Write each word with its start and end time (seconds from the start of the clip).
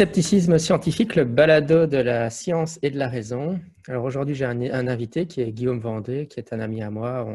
Scepticisme 0.00 0.58
scientifique, 0.58 1.14
le 1.14 1.24
balado 1.26 1.84
de 1.84 1.98
la 1.98 2.30
science 2.30 2.78
et 2.80 2.88
de 2.88 2.98
la 2.98 3.06
raison. 3.06 3.60
Alors 3.86 4.04
aujourd'hui, 4.04 4.34
j'ai 4.34 4.46
un, 4.46 4.88
invité 4.88 5.26
qui 5.26 5.42
est 5.42 5.52
Guillaume 5.52 5.78
Vendée, 5.78 6.26
qui 6.26 6.40
est 6.40 6.54
un 6.54 6.60
ami 6.60 6.82
à 6.82 6.88
moi. 6.88 7.26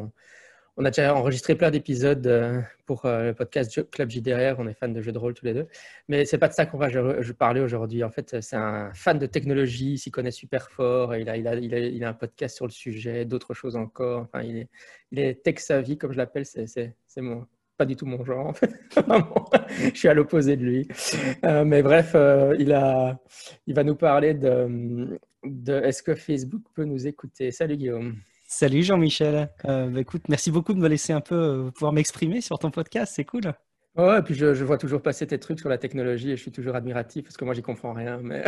On, 0.76 0.84
a 0.84 0.90
déjà 0.90 1.14
enregistré 1.14 1.54
plein 1.54 1.70
d'épisodes 1.70 2.26
euh, 2.26 2.60
pour 2.88 3.06
euh, 3.06 3.26
le 3.26 3.34
podcast 3.36 3.88
Club 3.92 4.10
JDR. 4.10 4.56
On 4.58 4.68
est 4.68 4.74
fans 4.74 4.88
de 4.88 5.00
jeux 5.00 5.12
de 5.12 5.20
rôle 5.20 5.36
tous 5.36 5.46
les 5.46 5.54
deux. 5.54 5.68
Mais 6.08 6.26
c'est 6.26 6.40
pas 6.40 6.48
de 6.48 6.54
ça 6.54 6.66
qu'on 6.66 6.80
va 6.80 6.90
parler 7.38 7.62
aujourd'hui. 7.62 8.04
En 8.04 8.10
fait, 8.10 8.42
c'est 8.42 8.56
un 8.56 8.92
fan 8.96 9.20
de 9.20 9.28
technologie, 9.28 9.92
il 9.92 9.98
s'y 10.00 10.10
connaît 10.10 10.32
super 10.32 10.72
fort. 10.72 11.14
Et 11.14 11.22
il, 11.22 11.30
a, 11.30 11.38
il, 11.38 11.48
a, 11.48 11.54
il, 11.54 12.04
a, 12.04 12.10
un 12.10 12.14
podcast 12.14 12.56
sur 12.56 12.66
le 12.66 12.72
sujet, 12.72 13.26
d'autres 13.26 13.54
choses 13.54 13.76
encore. 13.76 14.22
Enfin, 14.22 14.42
il 14.42 14.58
est, 14.58 14.70
il 15.12 15.20
est 15.20 15.44
tech 15.44 15.60
savvy, 15.60 16.00
comme 16.00 16.14
je 16.14 16.18
l'appelle. 16.18 16.48
C'est 16.48 16.96
mon, 17.18 17.46
pas 17.78 17.86
du 17.86 17.96
tout 17.96 18.06
mon 18.06 18.24
genre, 18.24 18.48
en 18.48 18.54
fait. 18.54 18.74
je 19.94 19.98
suis 19.98 20.08
à 20.08 20.14
l'opposé 20.14 20.56
de 20.56 20.64
lui. 20.64 20.88
Euh, 21.44 21.66
mais 21.66 21.82
bref, 21.84 22.12
euh, 22.16 22.56
il, 22.60 22.72
a, 22.74 23.20
il 23.68 23.76
va 23.76 23.84
nous 23.84 23.96
parler 23.96 24.34
de, 24.34 25.20
est-ce 25.68 26.04
que 26.04 26.16
Facebook 26.16 26.64
peut 26.74 26.86
nous 26.86 27.08
écouter. 27.08 27.52
Salut 27.52 27.78
Guillaume. 27.78 28.16
Salut 28.48 28.84
Jean-Michel. 28.84 29.50
Euh, 29.66 29.90
bah, 29.90 30.20
merci 30.30 30.52
beaucoup 30.52 30.74
de 30.74 30.80
me 30.80 30.88
laisser 30.88 31.14
un 31.14 31.22
peu 31.22 31.72
pouvoir 31.74 31.92
m'exprimer 31.92 32.42
sur 32.42 32.60
ton 32.60 32.72
podcast, 32.72 33.14
c'est 33.16 33.26
cool. 33.26 33.54
Ouais, 33.96 34.20
et 34.20 34.22
puis 34.22 34.34
je, 34.36 34.64
vois 34.66 34.78
toujours 34.78 35.02
passer 35.02 35.26
tes 35.26 35.40
trucs 35.40 35.60
sur 35.60 35.70
la 35.70 35.78
technologie 35.78 36.32
et 36.32 36.36
je 36.36 36.42
suis 36.42 36.52
toujours 36.52 36.76
admiratif 36.76 37.24
parce 37.24 37.38
que 37.38 37.46
moi, 37.46 37.54
j'y 37.54 37.62
comprends 37.62 37.94
rien. 37.94 38.20
Mais... 38.22 38.44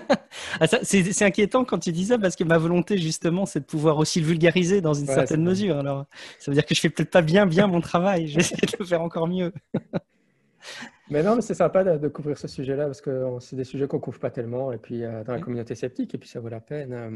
ah, 0.60 0.66
c'est 0.66 1.22
inquiétant 1.22 1.66
quand 1.66 1.78
tu 1.78 1.92
dis 1.92 2.06
ça 2.06 2.18
parce 2.18 2.34
que 2.34 2.44
ma 2.44 2.56
volonté, 2.56 2.96
justement, 2.96 3.44
c'est 3.44 3.60
de 3.60 3.66
pouvoir 3.66 3.98
aussi 3.98 4.20
le 4.20 4.26
vulgariser 4.26 4.80
dans 4.80 4.94
une 4.94 5.06
certaine 5.06 5.42
mesure. 5.42 5.76
Alors, 5.76 6.06
ça 6.38 6.50
veut 6.50 6.54
dire 6.54 6.64
que 6.64 6.74
je 6.74 6.80
fais 6.80 6.88
peut-être 6.88 7.10
pas 7.10 7.20
bien, 7.20 7.44
bien 7.44 7.66
mon 7.66 7.82
travail. 7.82 8.26
J'essaie 8.28 8.56
de 8.56 8.76
le 8.80 8.86
faire 8.86 9.02
encore 9.02 9.28
mieux. 9.28 9.52
mais 11.10 11.22
non, 11.22 11.36
mais 11.36 11.42
c'est 11.42 11.54
sympa 11.54 11.84
de, 11.84 12.08
couvrir 12.08 12.38
ce 12.38 12.48
sujet-là 12.48 12.86
parce 12.86 13.02
que 13.02 13.26
c'est 13.40 13.56
des 13.56 13.64
sujets 13.64 13.86
qu'on 13.88 14.00
couvre 14.00 14.18
pas 14.18 14.30
tellement 14.30 14.72
et 14.72 14.78
puis 14.78 15.04
euh, 15.04 15.22
dans 15.24 15.34
la 15.34 15.40
communauté 15.40 15.74
sceptique 15.74 16.14
et 16.14 16.18
puis 16.18 16.28
ça 16.30 16.40
vaut 16.40 16.48
la 16.48 16.60
peine. 16.60 16.92
Euh, 16.94 17.10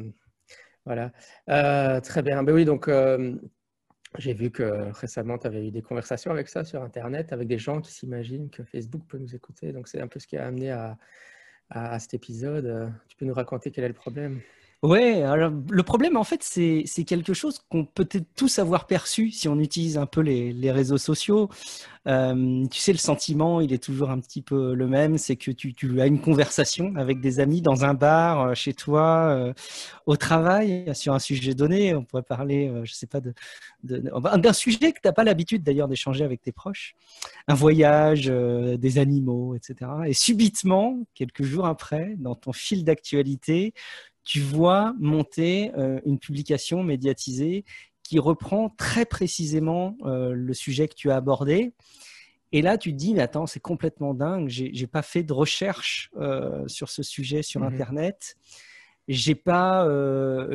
voilà. 0.84 1.12
Euh, 1.48 1.98
très 2.00 2.20
bien. 2.20 2.42
Ben 2.42 2.54
oui, 2.54 2.66
donc 2.66 2.90
j'ai 4.18 4.32
vu 4.32 4.50
que 4.50 4.90
récemment, 4.92 5.38
tu 5.38 5.46
avais 5.46 5.68
eu 5.68 5.70
des 5.70 5.82
conversations 5.82 6.30
avec 6.30 6.48
ça 6.48 6.64
sur 6.64 6.82
Internet, 6.82 7.32
avec 7.32 7.46
des 7.48 7.58
gens 7.58 7.80
qui 7.80 7.92
s'imaginent 7.92 8.50
que 8.50 8.64
Facebook 8.64 9.02
peut 9.08 9.18
nous 9.18 9.34
écouter. 9.34 9.72
Donc, 9.72 9.88
c'est 9.88 10.00
un 10.00 10.08
peu 10.08 10.18
ce 10.18 10.26
qui 10.26 10.36
a 10.36 10.46
amené 10.46 10.70
à, 10.70 10.98
à, 11.70 11.98
cet 11.98 12.14
épisode. 12.14 12.92
Tu 13.08 13.16
peux 13.16 13.24
nous 13.24 13.34
raconter 13.34 13.70
quel 13.70 13.84
est 13.84 13.88
le 13.88 13.94
problème? 13.94 14.40
Ouais, 14.82 15.20
alors 15.22 15.52
le 15.68 15.82
problème 15.82 16.16
en 16.16 16.24
fait, 16.24 16.42
c'est 16.42 17.04
quelque 17.04 17.34
chose 17.34 17.60
qu'on 17.68 17.84
peut 17.84 18.08
tous 18.34 18.58
avoir 18.58 18.86
perçu 18.86 19.30
si 19.30 19.46
on 19.46 19.58
utilise 19.58 19.98
un 19.98 20.06
peu 20.06 20.22
les, 20.22 20.70
réseaux 20.72 20.96
sociaux. 20.96 21.50
Euh, 22.08 22.66
tu 22.70 22.80
sais, 22.80 22.92
le 22.92 22.98
sentiment, 22.98 23.60
il 23.60 23.74
est 23.74 23.82
toujours 23.82 24.08
un 24.08 24.18
petit 24.20 24.40
peu 24.40 24.72
le 24.74 24.86
même, 24.86 25.18
c'est 25.18 25.36
que 25.36 25.50
tu, 25.50 26.00
as 26.00 26.06
une 26.06 26.18
conversation 26.22 26.94
avec 26.96 27.20
des 27.20 27.40
amis 27.40 27.60
dans 27.60 27.84
un 27.84 27.92
bar, 27.92 28.40
euh, 28.40 28.54
chez 28.54 28.72
toi, 28.72 29.28
euh, 29.28 29.52
au 30.06 30.16
travail, 30.16 30.90
sur 30.94 31.12
un 31.12 31.18
sujet 31.18 31.52
donné. 31.52 31.94
On 31.94 32.02
pourrait 32.02 32.22
parler, 32.22 32.72
je 32.84 32.94
sais 32.94 33.06
pas, 33.06 33.20
de, 33.20 33.34
d'un 33.82 34.52
sujet 34.54 34.92
que 34.92 35.00
tu 35.00 35.06
n'as 35.08 35.12
pas 35.12 35.24
l'habitude 35.24 35.62
d'ailleurs 35.62 35.88
d'échanger 35.88 36.24
avec 36.24 36.40
tes 36.40 36.52
proches, 36.52 36.94
un 37.48 37.54
voyage, 37.54 38.28
des 38.28 38.98
animaux, 38.98 39.54
etc. 39.54 39.90
Et 40.06 40.14
subitement, 40.14 41.00
quelques 41.14 41.42
jours 41.42 41.66
après, 41.66 42.14
dans 42.16 42.34
ton 42.34 42.54
fil 42.54 42.82
d'actualité, 42.84 43.74
tu 44.30 44.38
vois 44.38 44.94
monter 45.00 45.72
euh, 45.76 45.98
une 46.06 46.20
publication 46.20 46.84
médiatisée 46.84 47.64
qui 48.04 48.20
reprend 48.20 48.68
très 48.68 49.04
précisément 49.04 49.96
euh, 50.04 50.34
le 50.34 50.54
sujet 50.54 50.86
que 50.86 50.94
tu 50.94 51.10
as 51.10 51.16
abordé. 51.16 51.72
Et 52.52 52.62
là, 52.62 52.78
tu 52.78 52.92
te 52.92 52.96
dis, 52.96 53.12
mais 53.12 53.22
attends, 53.22 53.48
c'est 53.48 53.58
complètement 53.58 54.14
dingue, 54.14 54.48
j'ai 54.48 54.70
n'ai 54.70 54.86
pas 54.86 55.02
fait 55.02 55.24
de 55.24 55.32
recherche 55.32 56.12
euh, 56.16 56.62
sur 56.68 56.90
ce 56.90 57.02
sujet 57.02 57.42
sur 57.42 57.62
mhm. 57.62 57.74
Internet. 57.74 58.36
J'ai 59.08 59.34
pas, 59.34 59.88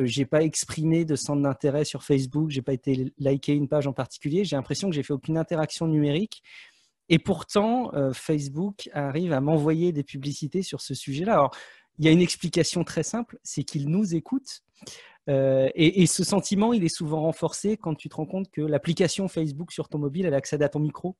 j'ai 0.04 0.24
pas 0.24 0.42
exprimé 0.42 1.04
de 1.04 1.14
centre 1.14 1.42
d'intérêt 1.42 1.84
sur 1.84 2.02
Facebook, 2.02 2.48
j'ai 2.48 2.62
pas 2.62 2.72
été 2.72 3.12
liker 3.18 3.52
une 3.52 3.68
page 3.68 3.86
en 3.86 3.92
particulier. 3.92 4.46
J'ai 4.46 4.56
l'impression 4.56 4.88
que 4.88 4.94
j'ai 4.94 5.02
fait 5.02 5.12
aucune 5.12 5.36
interaction 5.36 5.86
numérique. 5.86 6.42
Et 7.10 7.18
pourtant, 7.18 7.92
Facebook 8.14 8.88
arrive 8.94 9.34
à 9.34 9.42
m'envoyer 9.42 9.92
des 9.92 10.04
publicités 10.04 10.62
sur 10.62 10.80
ce 10.80 10.94
sujet-là. 10.94 11.34
Alors, 11.34 11.54
il 11.98 12.04
y 12.04 12.08
a 12.08 12.10
une 12.10 12.20
explication 12.20 12.84
très 12.84 13.02
simple, 13.02 13.38
c'est 13.42 13.64
qu'il 13.64 13.88
nous 13.88 14.14
écoute. 14.14 14.62
Euh, 15.28 15.68
et, 15.74 16.06
ce 16.06 16.22
sentiment, 16.22 16.72
il 16.72 16.84
est 16.84 16.94
souvent 16.94 17.22
renforcé 17.22 17.76
quand 17.76 17.94
tu 17.94 18.08
te 18.08 18.14
rends 18.14 18.26
compte 18.26 18.50
que 18.50 18.60
l'application 18.60 19.26
Facebook 19.26 19.72
sur 19.72 19.88
ton 19.88 19.98
mobile, 19.98 20.26
elle 20.26 20.34
accède 20.34 20.62
à 20.62 20.68
ton 20.68 20.78
micro, 20.78 21.16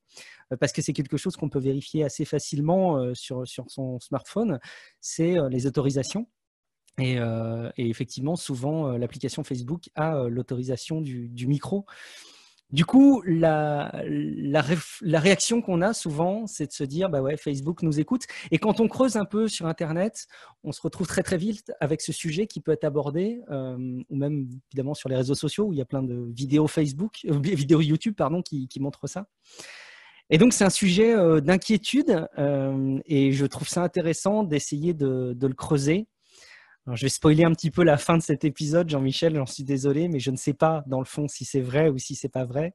euh, 0.53 0.57
parce 0.57 0.73
que 0.73 0.81
c'est 0.81 0.93
quelque 0.93 1.17
chose 1.17 1.37
qu'on 1.37 1.49
peut 1.49 1.59
vérifier 1.59 2.05
assez 2.05 2.25
facilement 2.25 2.99
euh, 2.99 3.15
sur, 3.15 3.43
son 3.47 3.99
smartphone, 3.99 4.61
c'est 5.01 5.37
les 5.51 5.67
autorisations. 5.67 6.29
Et, 6.99 7.19
effectivement, 7.77 8.37
souvent, 8.37 8.97
l'application 8.97 9.45
Facebook 9.45 9.91
a 9.97 10.29
l'autorisation 10.29 11.03
du, 11.03 11.47
micro. 11.47 11.85
Du 12.73 12.85
coup, 12.85 13.23
la, 13.25 13.93
réaction 15.05 15.63
qu'on 15.63 15.83
a 15.83 15.93
souvent, 15.93 16.49
c'est 16.49 16.67
de 16.67 16.73
se 16.73 16.83
dire, 16.83 17.09
bah 17.09 17.23
ouais, 17.23 17.37
Facebook 17.37 17.83
nous 17.83 18.01
écoute. 18.01 18.25
Et 18.51 18.59
quand 18.59 18.81
on 18.81 18.89
creuse 18.89 19.17
un 19.17 19.25
peu 19.25 19.47
sur 19.47 19.67
Internet, 19.67 20.27
on 20.65 20.73
se 20.73 20.81
retrouve 20.81 21.07
très 21.07 21.23
très 21.23 21.37
vite 21.37 21.73
avec 21.81 22.01
ce 22.01 22.13
sujet 22.13 22.49
qui 22.49 22.61
peut 22.61 22.73
être 22.73 22.83
abordé, 22.83 23.41
euh, 23.51 23.77
ou 24.09 24.17
même 24.17 24.49
évidemment 24.73 24.95
sur 24.95 25.09
les 25.09 25.15
réseaux 25.15 25.37
sociaux 25.37 25.67
où 25.67 25.73
il 25.73 25.79
y 25.79 25.83
a 25.83 25.85
plein 25.85 26.03
de 26.03 26.29
vidéos 26.33 26.67
Facebook, 26.67 27.19
euh, 27.27 27.39
vidéos 27.39 27.81
YouTube, 27.81 28.15
pardon, 28.17 28.43
qui, 28.43 28.69
montrent 28.81 29.07
ça. 29.07 29.29
Et 30.29 30.39
donc 30.39 30.53
c'est 30.53 30.65
un 30.65 30.71
sujet 30.71 31.15
euh, 31.15 31.41
d'inquiétude, 31.41 32.27
et 33.07 33.31
je 33.31 33.47
trouve 33.47 33.69
ça 33.69 33.85
intéressant 33.85 34.43
d'essayer 34.43 34.93
de, 34.93 35.37
le 35.41 35.55
creuser 35.55 36.09
je 36.95 37.03
vais 37.03 37.09
spoiler 37.09 37.45
un 37.45 37.53
petit 37.53 37.71
peu 37.71 37.83
la 37.83 37.97
fin 37.97 38.17
de 38.17 38.23
cet 38.23 38.45
épisode, 38.45 38.89
Jean-Michel, 38.89 39.35
j'en 39.35 39.47
suis 39.47 39.65
désolé, 39.65 40.09
mais 40.09 40.21
je 40.21 40.31
ne 40.31 40.37
sais 40.37 40.55
pas 40.55 40.85
dans 40.87 41.01
le 41.01 41.05
fond 41.05 41.27
si 41.27 41.45
c'est 41.45 41.61
vrai 41.61 41.89
ou 41.89 41.99
si 41.99 42.15
c'est 42.15 42.29
pas 42.29 42.45
vrai. 42.45 42.75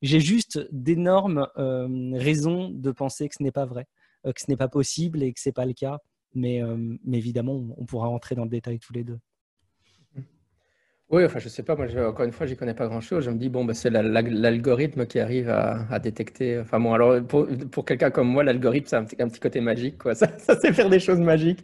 J'ai 0.00 0.20
juste 0.20 0.66
d'énormes 0.72 1.46
euh, 1.58 1.86
raisons 2.14 2.70
de 2.70 2.90
penser 2.90 3.28
que 3.28 3.34
ce 3.38 3.42
n'est 3.42 3.52
pas 3.52 3.66
vrai, 3.66 3.86
euh, 4.26 4.32
que 4.32 4.40
ce 4.40 4.46
n'est 4.48 4.56
pas 4.56 4.68
possible 4.68 5.22
et 5.22 5.32
que 5.32 5.40
ce 5.40 5.48
n'est 5.48 5.52
pas 5.52 5.66
le 5.66 5.74
cas. 5.74 5.98
Mais, 6.34 6.62
euh, 6.62 6.76
mais 7.04 7.18
évidemment, 7.18 7.60
on 7.76 7.84
pourra 7.84 8.08
rentrer 8.08 8.34
dans 8.34 8.44
le 8.44 8.50
détail 8.50 8.78
tous 8.78 8.94
les 8.94 9.04
deux. 9.04 9.18
Oui, 11.10 11.22
enfin, 11.26 11.38
je 11.38 11.50
sais 11.50 11.62
pas, 11.62 11.76
moi, 11.76 11.86
encore 12.08 12.24
une 12.24 12.32
fois, 12.32 12.46
j'y 12.46 12.56
connais 12.56 12.72
pas 12.72 12.86
grand-chose. 12.86 13.26
Je 13.26 13.30
me 13.30 13.36
dis, 13.36 13.50
bon, 13.50 13.66
bah, 13.66 13.74
c'est 13.74 13.90
l'algorithme 13.90 15.04
qui 15.04 15.20
arrive 15.20 15.50
à, 15.50 15.98
détecter. 15.98 16.58
Enfin, 16.58 16.80
bon, 16.80 16.94
alors, 16.94 17.22
pour, 17.26 17.46
pour 17.70 17.84
quelqu'un 17.84 18.10
comme 18.10 18.28
moi, 18.28 18.42
l'algorithme, 18.42 18.86
c'est 18.86 18.96
un, 18.96 19.26
un, 19.26 19.28
petit 19.28 19.40
côté 19.40 19.60
magique, 19.60 19.98
quoi. 19.98 20.14
Ça, 20.22 20.26
ça 20.38 20.58
sait 20.58 20.72
faire 20.72 20.88
des 20.88 21.00
choses 21.00 21.20
magiques. 21.20 21.62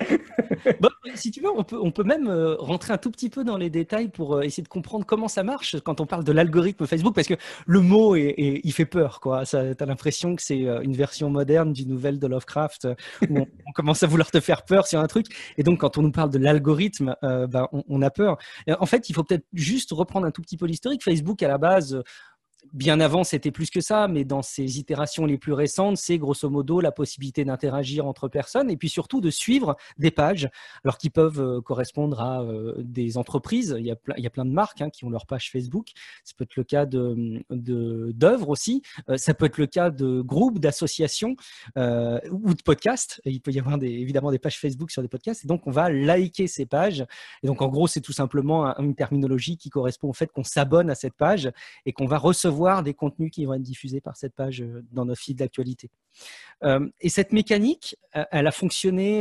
si 1.14 1.30
tu 1.30 1.40
veux, 1.40 1.50
on 1.50 1.64
peut, 1.64 1.78
on 1.80 1.90
peut 1.90 2.04
même 2.04 2.28
euh, 2.28 2.56
rentrer 2.56 2.92
un 2.92 2.98
tout 2.98 3.10
petit 3.10 3.30
peu 3.30 3.44
dans 3.44 3.56
les 3.56 3.70
détails 3.70 4.08
pour 4.08 4.36
euh, 4.36 4.42
essayer 4.42 4.62
de 4.62 4.68
comprendre 4.68 5.04
comment 5.06 5.28
ça 5.28 5.42
marche 5.42 5.76
quand 5.80 6.00
on 6.00 6.06
parle 6.06 6.24
de 6.24 6.32
l'algorithme 6.32 6.86
Facebook, 6.86 7.14
parce 7.14 7.28
que 7.28 7.34
le 7.66 7.80
mot, 7.80 8.16
est, 8.16 8.34
il 8.38 8.72
fait 8.72 8.86
peur. 8.86 9.20
Tu 9.22 9.54
as 9.54 9.86
l'impression 9.86 10.36
que 10.36 10.42
c'est 10.42 10.66
euh, 10.66 10.80
une 10.82 10.94
version 10.94 11.30
moderne 11.30 11.72
d'une 11.72 11.88
nouvelle 11.88 12.18
de 12.18 12.26
Lovecraft, 12.26 12.88
où 13.28 13.38
on, 13.66 13.72
commence 13.72 14.02
à 14.02 14.06
vouloir 14.06 14.30
te 14.30 14.40
faire 14.40 14.64
peur 14.64 14.86
sur 14.86 15.00
un 15.00 15.06
truc. 15.06 15.26
Et 15.56 15.62
donc, 15.62 15.80
quand 15.80 15.98
on 15.98 16.02
nous 16.02 16.12
parle 16.12 16.30
de 16.30 16.38
l'algorithme, 16.38 17.14
bah, 17.22 17.68
on, 17.72 17.84
on, 17.88 18.02
a 18.02 18.10
peur. 18.10 18.38
en 18.68 18.86
fait, 18.86 19.08
il 19.08 19.14
faut 19.14 19.24
peut-être 19.24 19.46
juste 19.52 19.92
reprendre 19.92 20.26
un 20.26 20.30
tout 20.30 20.42
petit 20.42 20.56
peu 20.56 20.66
l'historique. 20.66 21.02
Facebook, 21.02 21.42
à 21.42 21.48
la 21.48 21.58
base, 21.58 22.02
bien 22.72 23.00
avant, 23.00 23.24
c'était 23.24 23.50
plus 23.50 23.70
que 23.70 23.80
ça, 23.80 24.08
mais 24.08 24.24
dans 24.24 24.42
ces 24.42 24.78
itérations 24.78 25.26
les 25.26 25.38
plus 25.38 25.52
récentes, 25.52 25.96
c'est 25.96 26.18
grosso 26.18 26.48
modo 26.48 26.80
la 26.80 26.92
possibilité 26.92 27.44
d'interagir 27.44 28.06
entre 28.06 28.28
personnes 28.28 28.70
et 28.70 28.76
puis 28.76 28.88
surtout 28.88 29.20
de 29.20 29.30
suivre 29.30 29.76
des 29.98 30.10
pages, 30.10 30.48
alors 30.84 30.98
qui 30.98 31.10
peuvent 31.10 31.40
euh, 31.40 31.60
correspondre 31.60 32.20
à 32.20 32.42
euh, 32.42 32.74
des 32.78 33.16
entreprises. 33.16 33.74
Il 33.78 33.86
y 33.86 33.90
a, 33.90 33.96
plein, 33.96 34.14
il 34.16 34.24
y 34.24 34.26
a 34.26 34.30
plein 34.30 34.44
de 34.44 34.50
marques 34.50 34.80
hein, 34.80 34.90
qui 34.90 35.04
ont 35.04 35.10
leur 35.10 35.26
page 35.26 35.50
Facebook. 35.50 35.88
Ça 36.24 36.34
peut 36.36 36.44
être 36.44 36.56
le 36.56 36.64
cas 36.64 36.86
de, 36.86 37.44
d'œuvres 37.50 38.50
aussi. 38.50 38.82
Euh, 39.08 39.16
ça 39.16 39.34
peut 39.34 39.46
être 39.46 39.58
le 39.58 39.66
cas 39.66 39.90
de 39.90 40.20
groupes, 40.20 40.58
d'associations 40.58 41.36
ou 41.76 42.54
de 42.54 42.62
podcasts. 42.62 43.20
il 43.24 43.40
peut 43.40 43.52
y 43.52 43.58
avoir 43.58 43.82
évidemment 43.82 44.30
des 44.30 44.38
pages 44.38 44.58
Facebook 44.58 44.90
sur 44.90 45.02
des 45.02 45.08
podcasts. 45.08 45.44
Et 45.44 45.48
donc, 45.48 45.66
on 45.66 45.70
va 45.70 45.90
liker 45.90 46.46
ces 46.46 46.66
pages. 46.66 47.04
Et 47.42 47.46
donc, 47.46 47.62
en 47.62 47.68
gros, 47.68 47.86
c'est 47.86 48.00
tout 48.00 48.12
simplement 48.12 48.76
une 48.78 48.94
terminologie 48.94 49.56
qui 49.56 49.70
correspond 49.70 50.08
au 50.08 50.12
fait 50.12 50.30
qu'on 50.32 50.44
s'abonne 50.44 50.90
à 50.90 50.94
cette 50.94 51.14
page 51.14 51.50
et 51.86 51.92
qu'on 51.92 52.06
va 52.06 52.18
recevoir 52.18 52.57
des 52.82 52.94
contenus 52.94 53.30
qui 53.30 53.44
vont 53.44 53.54
être 53.54 53.62
diffusés 53.62 54.00
par 54.00 54.16
cette 54.16 54.34
page 54.34 54.62
euh, 54.62 54.84
dans 54.92 55.04
nos 55.04 55.14
fils 55.14 55.34
d'actualité. 55.34 55.90
Euh, 56.64 56.88
et 57.00 57.08
cette 57.08 57.32
mécanique, 57.32 57.96
euh, 58.16 58.24
elle 58.30 58.46
a 58.46 58.50
fonctionné 58.50 59.20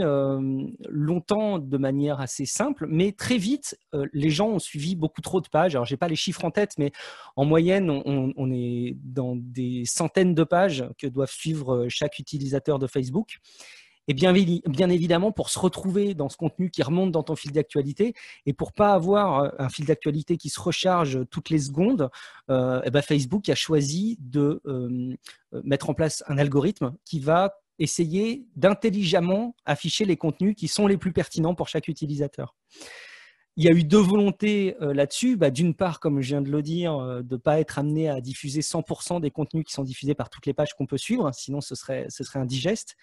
longtemps 0.89 1.59
de 1.59 1.77
manière 1.77 2.19
assez 2.19 2.45
simple, 2.45 2.87
mais 2.89 3.11
très 3.11 3.37
vite, 3.37 3.77
les 4.13 4.29
gens 4.29 4.49
ont 4.49 4.59
suivi 4.59 4.95
beaucoup 4.95 5.21
trop 5.21 5.41
de 5.41 5.47
pages. 5.47 5.75
Alors, 5.75 5.85
j'ai 5.85 5.97
pas 5.97 6.07
les 6.07 6.15
chiffres 6.15 6.45
en 6.45 6.51
tête, 6.51 6.73
mais 6.77 6.91
en 7.35 7.45
moyenne, 7.45 7.89
on, 7.89 8.33
on, 8.35 8.51
est 8.51 8.95
dans 9.03 9.35
des 9.35 9.83
centaines 9.85 10.33
de 10.33 10.43
pages 10.43 10.85
que 10.97 11.07
doivent 11.07 11.31
suivre 11.31 11.87
chaque 11.89 12.19
utilisateur 12.19 12.79
de 12.79 12.87
Facebook. 12.87 13.39
Et 14.07 14.13
bien, 14.13 14.33
évidemment, 14.33 15.31
pour 15.31 15.50
se 15.50 15.59
retrouver 15.59 16.13
dans 16.13 16.30
ce 16.30 16.38
contenu 16.38 16.69
qui 16.69 16.81
remonte 16.81 17.12
dans 17.12 17.24
ton 17.24 17.36
fil 17.36 17.51
d'actualité 17.51 18.13
et 18.45 18.54
pour 18.54 18.71
pas 18.71 18.94
avoir 18.94 19.39
euh, 19.39 19.50
un 19.59 19.69
fil 19.69 19.86
d'actualité 19.86 20.38
qui 20.38 20.50
se 20.50 20.59
recharge 20.59 21.19
toutes 21.30 21.50
les 21.50 21.59
secondes, 21.59 22.09
euh, 22.50 22.81
eh 22.86 22.89
ben 22.89 23.01
Facebook 23.01 23.50
a 23.50 23.56
choisi 23.56 24.18
de 24.21 24.62
euh, 24.65 25.15
mettre 25.63 25.89
en 25.89 25.94
place 25.94 26.24
un 26.27 26.38
algorithme 26.38 26.94
qui 27.04 27.19
va 27.19 27.56
essayer 27.80 28.45
d'intelligemment 28.56 29.56
afficher 29.65 30.06
les 30.06 30.18
contenus 30.18 30.56
qui 30.56 30.68
sont 30.68 30.88
les 30.88 30.98
plus 30.98 31.12
pertinents 31.12 31.54
pour 31.54 31.68
chaque 31.68 31.88
utilisateur 31.88 32.56
il 33.57 33.63
y 33.63 33.69
a 33.69 33.71
eu 33.71 33.83
deux 33.83 34.00
volontés 34.00 34.75
euh, 34.81 34.94
là-dessus. 34.94 35.36
Bah, 35.36 35.50
d'une 35.50 35.74
part, 35.74 36.00
comme 36.00 36.21
je 36.21 36.27
viens 36.27 36.42
de 36.44 36.51
le 36.51 36.62
dire, 36.62 36.94
euh, 36.94 37.24
de 37.24 37.36
ne 37.36 37.38
pas 37.38 37.59
être 37.59 37.80
amené 37.80 38.07
à 38.07 38.21
diffuser 38.21 38.62
100% 38.62 39.19
des 39.19 39.31
contenus 39.31 39.65
qui 39.65 39.74
sont 39.74 39.83
diffusés 39.83 40.13
par 40.13 40.30
toutes 40.30 40.45
les 40.45 40.54
pages 40.54 40.75
qu'on 40.77 40.86
peut 40.86 40.98
suivre, 40.98 41.31
sinon 41.33 41.59
ce 41.59 41.74
serait, 41.74 42.06
ce 42.09 42.24
serait 42.24 42.38
indigeste. 42.38 42.95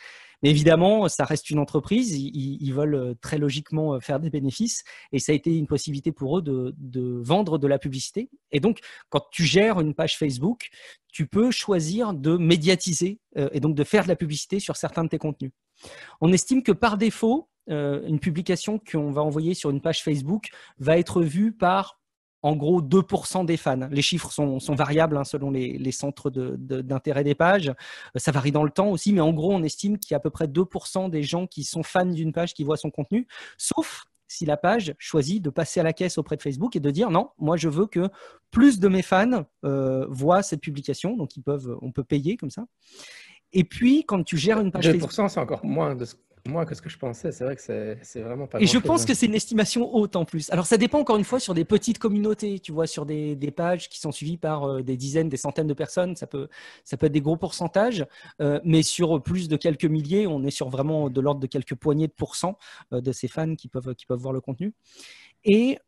Mais 0.44 0.50
évidemment, 0.50 1.08
ça 1.08 1.24
reste 1.24 1.50
une 1.50 1.58
entreprise, 1.58 2.16
ils, 2.16 2.72
veulent 2.72 2.94
euh, 2.94 3.14
très 3.20 3.38
logiquement 3.38 3.98
faire 3.98 4.20
des 4.20 4.30
bénéfices 4.30 4.84
et 5.10 5.18
ça 5.18 5.32
a 5.32 5.34
été 5.34 5.56
une 5.56 5.66
possibilité 5.66 6.12
pour 6.12 6.38
eux 6.38 6.42
de, 6.42 6.72
de 6.78 7.20
vendre 7.20 7.58
de 7.58 7.66
la 7.66 7.78
publicité. 7.80 8.30
Et 8.52 8.60
donc, 8.60 8.78
quand 9.08 9.22
tu 9.32 9.42
gères 9.42 9.80
une 9.80 9.94
page 9.94 10.16
Facebook, 10.16 10.68
tu 11.12 11.26
peux 11.26 11.50
choisir 11.50 12.14
de 12.14 12.36
médiatiser 12.36 13.20
et 13.36 13.60
donc 13.60 13.74
de 13.74 13.84
faire 13.84 14.02
de 14.02 14.08
la 14.08 14.16
publicité 14.16 14.58
sur 14.58 14.76
certains 14.76 15.04
de 15.04 15.08
tes 15.08 15.18
contenus. 15.18 15.52
On 16.20 16.32
estime 16.32 16.62
que 16.62 16.72
par 16.72 16.98
défaut, 16.98 17.48
euh, 17.48 17.53
une 17.68 18.18
publication 18.20 18.78
qu'on 18.78 19.10
va 19.10 19.22
envoyer 19.22 19.54
sur 19.54 19.70
une 19.70 19.80
page 19.80 20.02
Facebook 20.02 20.48
va 20.78 20.98
être 20.98 21.22
vue 21.22 21.52
par 21.52 21.98
en 22.44 22.56
gros 22.56 22.82
2% 22.82 23.46
des 23.46 23.56
fans. 23.56 23.88
Les 23.90 24.02
chiffres 24.02 24.30
sont, 24.30 24.58
variables 24.74 25.16
hein, 25.16 25.24
selon 25.24 25.50
les, 25.50 25.92
centres 25.92 26.28
d'intérêt 26.30 27.24
des 27.24 27.34
pages. 27.34 27.70
Euh, 27.70 27.72
ça 28.16 28.32
varie 28.32 28.52
dans 28.52 28.64
le 28.64 28.70
temps 28.70 28.90
aussi, 28.90 29.14
mais 29.14 29.22
en 29.22 29.32
gros, 29.32 29.52
on 29.52 29.62
estime 29.62 29.98
qu'il 29.98 30.12
y 30.12 30.14
a 30.14 30.18
à 30.18 30.20
peu 30.20 30.28
près 30.28 30.46
2% 30.46 31.08
des 31.08 31.22
gens 31.22 31.46
qui 31.46 31.64
sont 31.64 31.82
fans 31.82 32.04
d'une 32.04 32.32
page 32.32 32.52
qui 32.52 32.62
voient 32.62 32.76
son 32.76 32.90
contenu, 32.90 33.26
sauf 33.56 34.04
si 34.28 34.44
la 34.44 34.58
page 34.58 34.94
choisit 34.98 35.42
de 35.42 35.48
passer 35.48 35.80
à 35.80 35.84
la 35.84 35.94
caisse 35.94 36.18
auprès 36.18 36.36
de 36.36 36.42
Facebook 36.42 36.76
et 36.76 36.80
de 36.80 36.90
dire 36.90 37.10
non, 37.10 37.30
moi 37.38 37.56
je 37.56 37.68
veux 37.70 37.86
que 37.86 38.10
plus 38.50 38.78
de 38.78 38.88
mes 38.88 39.02
fans 39.02 39.46
euh, 39.64 40.06
voient 40.10 40.42
cette 40.42 40.60
publication, 40.60 41.16
donc 41.16 41.36
ils 41.36 41.42
peuvent, 41.42 41.78
on 41.80 41.92
peut 41.92 42.04
payer 42.04 42.36
comme 42.36 42.50
ça. 42.50 42.66
Et 43.54 43.64
puis, 43.64 44.04
quand 44.04 44.22
tu 44.22 44.36
gères 44.36 44.60
une 44.60 44.70
page 44.70 44.86
2%, 44.86 45.28
c'est 45.28 45.40
encore 45.40 45.64
moins 45.64 45.94
de 45.94 46.04
ce 46.04 46.14
moi 46.46 46.66
que 46.66 46.74
ce 46.74 46.82
que 46.82 46.90
je 46.90 46.98
pensais. 46.98 47.32
C'est 47.32 47.44
vrai 47.44 47.56
que 47.56 47.62
c'est 48.02 48.20
vraiment 48.20 48.46
pas. 48.46 48.60
Et 48.60 48.66
je 48.66 48.78
pense 48.78 49.02
hein. 49.02 49.06
que 49.06 49.14
c'est 49.14 49.26
une 49.26 49.34
estimation 49.34 49.94
haute 49.94 50.16
en 50.16 50.24
plus. 50.24 50.50
Alors 50.50 50.66
ça 50.66 50.76
dépend 50.76 50.98
encore 50.98 51.16
une 51.16 51.24
fois 51.24 51.40
sur 51.40 51.54
des 51.54 51.64
petites 51.64 51.98
communautés, 51.98 52.58
tu 52.58 52.72
vois, 52.72 52.86
sur 52.86 53.06
des, 53.06 53.34
des 53.34 53.50
pages 53.50 53.88
qui 53.88 53.98
sont 53.98 54.12
suivies 54.12 54.36
par 54.36 54.64
euh, 54.64 54.82
des 54.82 54.96
dizaines, 54.96 55.28
des 55.28 55.36
centaines 55.36 55.66
de 55.66 55.74
personnes. 55.74 56.16
Ça 56.16 56.26
peut, 56.26 56.48
ça 56.84 56.96
peut 56.96 57.06
être 57.06 57.12
des 57.12 57.20
gros 57.20 57.36
pourcentages, 57.36 58.04
euh, 58.40 58.60
mais 58.64 58.82
sur 58.82 59.22
plus 59.22 59.48
de 59.48 59.56
quelques 59.56 59.86
milliers, 59.86 60.26
on 60.26 60.44
est 60.44 60.50
sur 60.50 60.68
vraiment 60.68 61.08
de 61.08 61.20
l'ordre 61.20 61.40
de 61.40 61.46
quelques 61.46 61.74
poignées 61.74 62.08
de 62.08 62.12
pourcents 62.12 62.58
euh, 62.92 63.00
de 63.00 63.12
ces 63.12 63.28
fans 63.28 63.54
qui 63.54 63.68
peuvent, 63.68 63.94
qui 63.94 64.06
peuvent 64.06 64.20
voir 64.20 64.34
le 64.34 64.40
contenu. 64.40 64.74
Et 65.44 65.78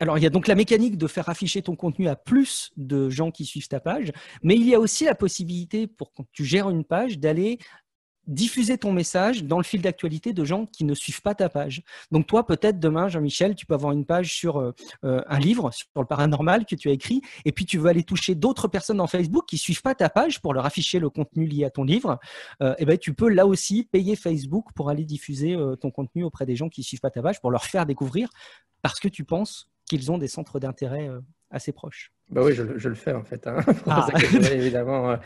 alors, 0.00 0.18
il 0.18 0.24
y 0.24 0.26
a 0.26 0.30
donc 0.30 0.48
la 0.48 0.54
mécanique 0.54 0.98
de 0.98 1.06
faire 1.06 1.28
afficher 1.28 1.62
ton 1.62 1.76
contenu 1.76 2.08
à 2.08 2.16
plus 2.16 2.72
de 2.76 3.08
gens 3.10 3.30
qui 3.30 3.44
suivent 3.44 3.68
ta 3.68 3.80
page, 3.80 4.12
mais 4.42 4.56
il 4.56 4.66
y 4.66 4.74
a 4.74 4.80
aussi 4.80 5.04
la 5.04 5.14
possibilité, 5.14 5.86
pour 5.86 6.12
quand 6.12 6.26
tu 6.32 6.44
gères 6.44 6.68
une 6.68 6.84
page, 6.84 7.18
d'aller 7.18 7.58
diffuser 8.26 8.78
ton 8.78 8.92
message 8.92 9.44
dans 9.44 9.58
le 9.58 9.64
fil 9.64 9.82
d'actualité 9.82 10.32
de 10.32 10.44
gens 10.44 10.66
qui 10.66 10.84
ne 10.84 10.94
suivent 10.94 11.22
pas 11.22 11.34
ta 11.34 11.48
page. 11.48 11.82
Donc 12.10 12.26
toi, 12.26 12.46
peut-être 12.46 12.78
demain, 12.78 13.08
Jean-Michel, 13.08 13.54
tu 13.54 13.66
peux 13.66 13.74
avoir 13.74 13.92
une 13.92 14.04
page 14.04 14.34
sur 14.34 14.58
euh, 14.58 14.72
euh, 15.04 15.22
un 15.26 15.38
livre, 15.38 15.70
sur 15.72 15.88
le 15.96 16.04
paranormal 16.06 16.66
que 16.66 16.74
tu 16.74 16.88
as 16.88 16.92
écrit, 16.92 17.22
et 17.44 17.52
puis 17.52 17.66
tu 17.66 17.78
veux 17.78 17.88
aller 17.88 18.04
toucher 18.04 18.34
d'autres 18.34 18.68
personnes 18.68 18.98
dans 18.98 19.06
Facebook 19.06 19.44
qui 19.46 19.58
suivent 19.58 19.82
pas 19.82 19.94
ta 19.94 20.08
page 20.08 20.40
pour 20.40 20.54
leur 20.54 20.64
afficher 20.64 20.98
le 20.98 21.10
contenu 21.10 21.46
lié 21.46 21.64
à 21.64 21.70
ton 21.70 21.84
livre. 21.84 22.18
et 22.60 22.64
euh, 22.64 22.74
eh 22.78 22.84
ben, 22.84 22.98
tu 22.98 23.14
peux 23.14 23.28
là 23.28 23.46
aussi 23.46 23.84
payer 23.84 24.16
Facebook 24.16 24.66
pour 24.74 24.90
aller 24.90 25.04
diffuser 25.04 25.56
ton 25.80 25.90
contenu 25.90 26.24
auprès 26.24 26.46
des 26.46 26.56
gens 26.56 26.68
qui 26.68 26.82
suivent 26.82 27.00
pas 27.00 27.10
ta 27.10 27.22
page, 27.22 27.40
pour 27.40 27.50
leur 27.50 27.64
faire 27.64 27.86
découvrir, 27.86 28.28
parce 28.82 29.00
que 29.00 29.08
tu 29.08 29.24
penses 29.24 29.68
qu'ils 29.86 30.10
ont 30.10 30.18
des 30.18 30.28
centres 30.28 30.58
d'intérêt 30.58 31.10
assez 31.54 31.72
proches. 31.72 32.12
Bah 32.30 32.42
oui, 32.44 32.52
je, 32.52 32.62
le 32.62 32.94
fais 32.94 33.12
en 33.12 33.22
fait. 33.22 33.46
Hein. 33.46 33.58
Ah. 33.86 34.08
évidemment, 34.52 35.12
euh, 35.12 35.16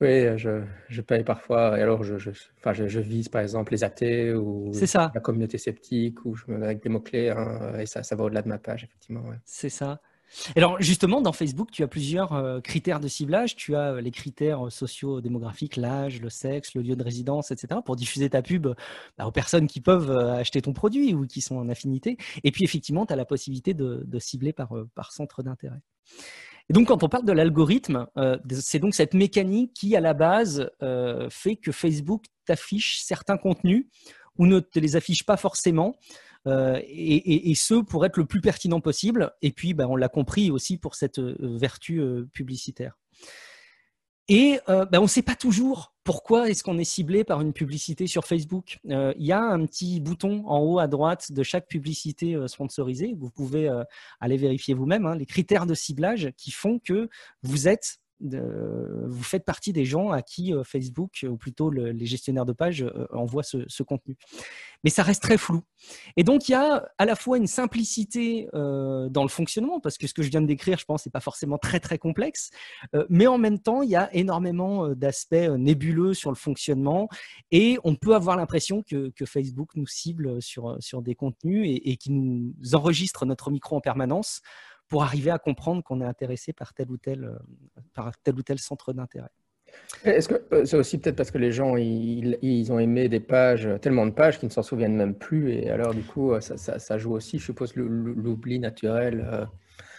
oui, 0.00 0.38
je, 0.38 0.62
je, 0.88 1.00
paye 1.00 1.24
parfois. 1.24 1.78
Et 1.78 1.82
alors, 1.82 2.04
je, 2.04 2.18
je, 2.18 2.30
enfin, 2.58 2.72
je, 2.72 3.00
vise 3.00 3.28
par 3.28 3.40
exemple 3.40 3.72
les 3.72 3.82
athées 3.82 4.34
ou 4.34 4.70
la 4.94 5.20
communauté 5.20 5.58
sceptique 5.58 6.24
ou 6.24 6.34
je 6.34 6.44
me 6.48 6.58
mets 6.58 6.66
avec 6.66 6.82
des 6.82 6.88
mots-clés. 6.88 7.30
Hein, 7.30 7.78
et 7.78 7.86
ça, 7.86 8.02
ça 8.02 8.14
va 8.14 8.24
au-delà 8.24 8.42
de 8.42 8.48
ma 8.48 8.58
page, 8.58 8.84
effectivement. 8.84 9.22
C'est 9.44 9.68
ça. 9.68 10.00
Alors 10.56 10.80
justement, 10.80 11.20
dans 11.20 11.32
Facebook, 11.32 11.70
tu 11.70 11.82
as 11.82 11.88
plusieurs 11.88 12.32
euh, 12.32 12.60
critères 12.60 13.00
de 13.00 13.08
ciblage. 13.08 13.56
Tu 13.56 13.76
as 13.76 13.92
euh, 13.92 14.00
les 14.00 14.10
critères 14.10 14.70
socio-démographiques, 14.70 15.76
l'âge, 15.76 16.20
le 16.20 16.30
sexe, 16.30 16.74
le 16.74 16.82
lieu 16.82 16.96
de 16.96 17.02
résidence, 17.02 17.50
etc. 17.50 17.80
pour 17.84 17.96
diffuser 17.96 18.30
ta 18.30 18.42
pub 18.42 18.68
bah, 19.18 19.26
aux 19.26 19.32
personnes 19.32 19.66
qui 19.66 19.80
peuvent 19.80 20.10
acheter 20.10 20.62
ton 20.62 20.72
produit 20.72 21.14
ou 21.14 21.26
qui 21.26 21.40
sont 21.40 21.56
en 21.56 21.68
affinité. 21.68 22.16
Et 22.42 22.50
puis 22.50 22.64
effectivement, 22.64 23.06
tu 23.06 23.12
as 23.12 23.16
la 23.16 23.24
possibilité 23.24 23.74
de, 23.74 24.18
cibler 24.18 24.52
par, 24.52 25.12
centre 25.12 25.42
d'intérêt. 25.42 25.80
Et 26.70 26.72
donc, 26.72 26.88
quand 26.88 27.02
on 27.02 27.08
parle 27.08 27.24
de 27.24 27.32
l'algorithme, 27.32 28.06
euh, 28.16 28.38
c'est 28.50 28.78
donc 28.78 28.94
cette 28.94 29.14
mécanique 29.14 29.74
qui, 29.74 29.96
à 29.96 30.00
la 30.00 30.14
base, 30.14 30.70
euh, 30.82 31.28
fait 31.30 31.56
que 31.56 31.72
Facebook 31.72 32.24
t'affiche 32.46 33.00
certains 33.00 33.36
contenus 33.36 33.86
ou 34.38 34.46
ne 34.46 34.60
te 34.60 34.78
les 34.78 34.96
affiche 34.96 35.24
pas 35.24 35.36
forcément, 35.36 35.94
euh, 36.46 36.80
et, 36.86 37.54
ce 37.54 37.74
pour 37.74 38.04
être 38.04 38.16
le 38.16 38.26
plus 38.26 38.40
pertinent 38.40 38.80
possible. 38.80 39.32
Et 39.42 39.52
puis, 39.52 39.74
ben, 39.74 39.86
on 39.88 39.96
l'a 39.96 40.08
compris 40.08 40.50
aussi 40.50 40.76
pour 40.76 40.94
cette 40.94 41.18
vertu 41.18 42.02
publicitaire. 42.32 42.98
Et 44.28 44.58
ben, 44.66 44.98
on 44.98 45.02
ne 45.02 45.06
sait 45.06 45.22
pas 45.22 45.36
toujours 45.36 45.94
pourquoi 46.04 46.50
est-ce 46.50 46.62
qu'on 46.62 46.78
est 46.78 46.84
ciblé 46.84 47.24
par 47.24 47.40
une 47.40 47.54
publicité 47.54 48.06
sur 48.06 48.26
Facebook 48.26 48.78
euh, 48.90 49.14
Il 49.18 49.24
y 49.24 49.32
a 49.32 49.40
un 49.40 49.64
petit 49.64 50.00
bouton 50.00 50.44
en 50.46 50.58
haut 50.60 50.78
à 50.78 50.86
droite 50.86 51.32
de 51.32 51.42
chaque 51.42 51.66
publicité 51.66 52.34
euh, 52.34 52.46
sponsorisée. 52.46 53.14
Vous 53.18 53.30
pouvez 53.30 53.68
euh, 53.68 53.82
aller 54.20 54.36
vérifier 54.36 54.74
vous-même 54.74 55.06
hein, 55.06 55.16
les 55.16 55.24
critères 55.24 55.64
de 55.64 55.74
ciblage 55.74 56.30
qui 56.36 56.50
font 56.50 56.78
que 56.78 57.08
vous 57.42 57.68
êtes 57.68 58.00
vous 58.24 59.22
faites 59.22 59.44
partie 59.44 59.72
des 59.72 59.84
gens 59.84 60.10
à 60.10 60.22
qui 60.22 60.54
euh, 60.54 60.64
Facebook, 60.64 61.24
ou 61.28 61.36
plutôt 61.36 61.70
les 61.70 62.06
gestionnaires 62.06 62.46
de 62.46 62.52
pages, 62.52 62.82
euh, 62.82 63.06
envoient 63.12 63.42
ce, 63.42 63.82
contenu. 63.82 64.16
Mais 64.82 64.90
ça 64.90 65.02
reste 65.02 65.22
très 65.22 65.36
flou. 65.36 65.62
Et 66.16 66.24
donc, 66.24 66.48
il 66.48 66.52
y 66.52 66.54
a 66.54 66.88
à 66.98 67.04
la 67.04 67.16
fois 67.16 67.36
une 67.36 67.46
simplicité 67.46 68.48
euh, 68.54 69.08
dans 69.08 69.22
le 69.22 69.28
fonctionnement, 69.28 69.80
parce 69.80 69.98
que 69.98 70.06
ce 70.06 70.14
que 70.14 70.22
je 70.22 70.30
viens 70.30 70.40
de 70.40 70.46
décrire, 70.46 70.78
je 70.78 70.84
pense, 70.84 71.04
n'est 71.04 71.12
pas 71.12 71.20
forcément 71.20 71.58
très, 71.58 71.80
très 71.80 71.98
complexe, 71.98 72.50
mais 73.08 73.26
en 73.26 73.38
même 73.38 73.58
temps, 73.58 73.82
il 73.82 73.90
y 73.90 73.96
a 73.96 74.14
énormément 74.14 74.88
d'aspects 74.88 75.34
nébuleux 75.34 76.14
sur 76.14 76.30
le 76.30 76.36
fonctionnement, 76.36 77.08
et 77.50 77.78
on 77.84 77.94
peut 77.94 78.14
avoir 78.14 78.36
l'impression 78.36 78.82
que, 78.82 79.12
Facebook 79.26 79.70
nous 79.74 79.86
cible 79.86 80.42
sur, 80.42 80.76
sur 80.80 81.00
des 81.00 81.14
contenus 81.14 81.66
et, 81.66 81.90
et 81.90 81.96
qui 81.96 82.10
nous 82.10 82.52
enregistre 82.74 83.24
notre 83.24 83.50
micro 83.50 83.76
en 83.76 83.80
permanence 83.80 84.42
pour 84.88 85.02
arriver 85.02 85.30
à 85.30 85.38
comprendre 85.38 85.82
qu'on 85.82 86.00
est 86.00 86.06
intéressé 86.06 86.52
par 86.52 86.74
tel 86.74 86.90
ou 86.90 86.96
tel, 86.96 87.24
euh, 87.24 87.38
par 87.94 88.12
tel, 88.22 88.34
ou 88.34 88.42
tel 88.42 88.58
centre 88.58 88.92
d'intérêt. 88.92 89.30
Est-ce 90.04 90.28
que 90.28 90.34
euh, 90.52 90.64
c'est 90.64 90.76
aussi 90.76 90.98
peut-être 90.98 91.16
parce 91.16 91.30
que 91.30 91.38
les 91.38 91.50
gens 91.50 91.76
ils, 91.76 92.38
ils, 92.42 92.70
ont 92.70 92.78
aimé 92.78 93.08
des 93.08 93.20
pages, 93.20 93.68
tellement 93.80 94.06
de 94.06 94.12
pages 94.12 94.38
qu'ils 94.38 94.48
ne 94.48 94.52
s'en 94.52 94.62
souviennent 94.62 94.96
même 94.96 95.14
plus 95.14 95.52
et 95.52 95.68
alors 95.70 95.94
du 95.94 96.02
coup 96.02 96.32
euh, 96.32 96.40
ça, 96.40 96.56
ça, 96.56 96.78
ça 96.78 96.98
joue 96.98 97.12
aussi, 97.12 97.38
je 97.38 97.44
suppose, 97.46 97.74
l'oubli 97.74 98.60
naturel 98.60 99.48